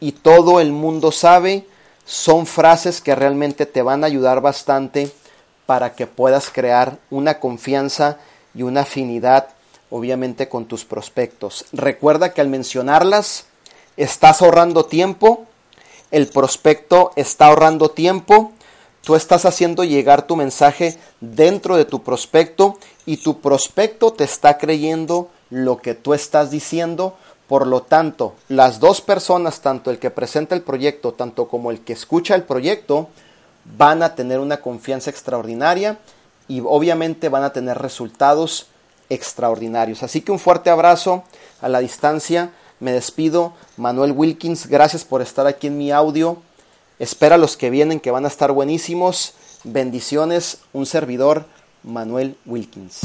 y 0.00 0.12
todo 0.12 0.58
el 0.58 0.72
mundo 0.72 1.12
sabe, 1.12 1.66
son 2.04 2.46
frases 2.46 3.00
que 3.00 3.14
realmente 3.14 3.66
te 3.66 3.82
van 3.82 4.02
a 4.02 4.08
ayudar 4.08 4.40
bastante 4.40 5.12
para 5.66 5.94
que 5.94 6.06
puedas 6.06 6.50
crear 6.50 6.98
una 7.10 7.38
confianza 7.38 8.18
y 8.54 8.62
una 8.62 8.82
afinidad 8.82 9.48
obviamente 9.90 10.48
con 10.48 10.66
tus 10.66 10.84
prospectos. 10.84 11.66
Recuerda 11.72 12.32
que 12.32 12.40
al 12.40 12.48
mencionarlas 12.48 13.46
estás 13.96 14.42
ahorrando 14.42 14.86
tiempo, 14.86 15.46
el 16.10 16.26
prospecto 16.28 17.12
está 17.16 17.46
ahorrando 17.46 17.90
tiempo, 17.90 18.52
tú 19.02 19.14
estás 19.14 19.44
haciendo 19.44 19.84
llegar 19.84 20.26
tu 20.26 20.36
mensaje 20.36 20.98
dentro 21.20 21.76
de 21.76 21.84
tu 21.84 22.02
prospecto 22.02 22.78
y 23.06 23.18
tu 23.18 23.40
prospecto 23.40 24.12
te 24.12 24.24
está 24.24 24.58
creyendo 24.58 25.30
lo 25.50 25.76
que 25.76 25.94
tú 25.94 26.14
estás 26.14 26.50
diciendo. 26.50 27.16
Por 27.46 27.66
lo 27.66 27.82
tanto, 27.82 28.34
las 28.48 28.80
dos 28.80 29.00
personas, 29.00 29.60
tanto 29.60 29.90
el 29.90 29.98
que 29.98 30.10
presenta 30.10 30.54
el 30.54 30.62
proyecto, 30.62 31.12
tanto 31.12 31.46
como 31.46 31.70
el 31.70 31.80
que 31.80 31.92
escucha 31.92 32.34
el 32.34 32.42
proyecto, 32.42 33.08
van 33.76 34.02
a 34.02 34.14
tener 34.14 34.40
una 34.40 34.60
confianza 34.60 35.10
extraordinaria 35.10 35.98
y 36.48 36.60
obviamente 36.60 37.28
van 37.28 37.44
a 37.44 37.52
tener 37.52 37.78
resultados 37.78 38.66
extraordinarios. 39.08 40.02
Así 40.02 40.20
que 40.20 40.32
un 40.32 40.38
fuerte 40.38 40.70
abrazo 40.70 41.24
a 41.60 41.68
la 41.68 41.80
distancia. 41.80 42.50
Me 42.80 42.92
despido. 42.92 43.54
Manuel 43.76 44.12
Wilkins, 44.12 44.66
gracias 44.66 45.04
por 45.04 45.22
estar 45.22 45.46
aquí 45.46 45.68
en 45.68 45.78
mi 45.78 45.90
audio. 45.90 46.38
Espera 46.98 47.38
los 47.38 47.56
que 47.56 47.70
vienen 47.70 48.00
que 48.00 48.10
van 48.10 48.24
a 48.24 48.28
estar 48.28 48.52
buenísimos. 48.52 49.34
Bendiciones. 49.64 50.58
Un 50.72 50.86
servidor, 50.86 51.46
Manuel 51.82 52.36
Wilkins. 52.46 53.00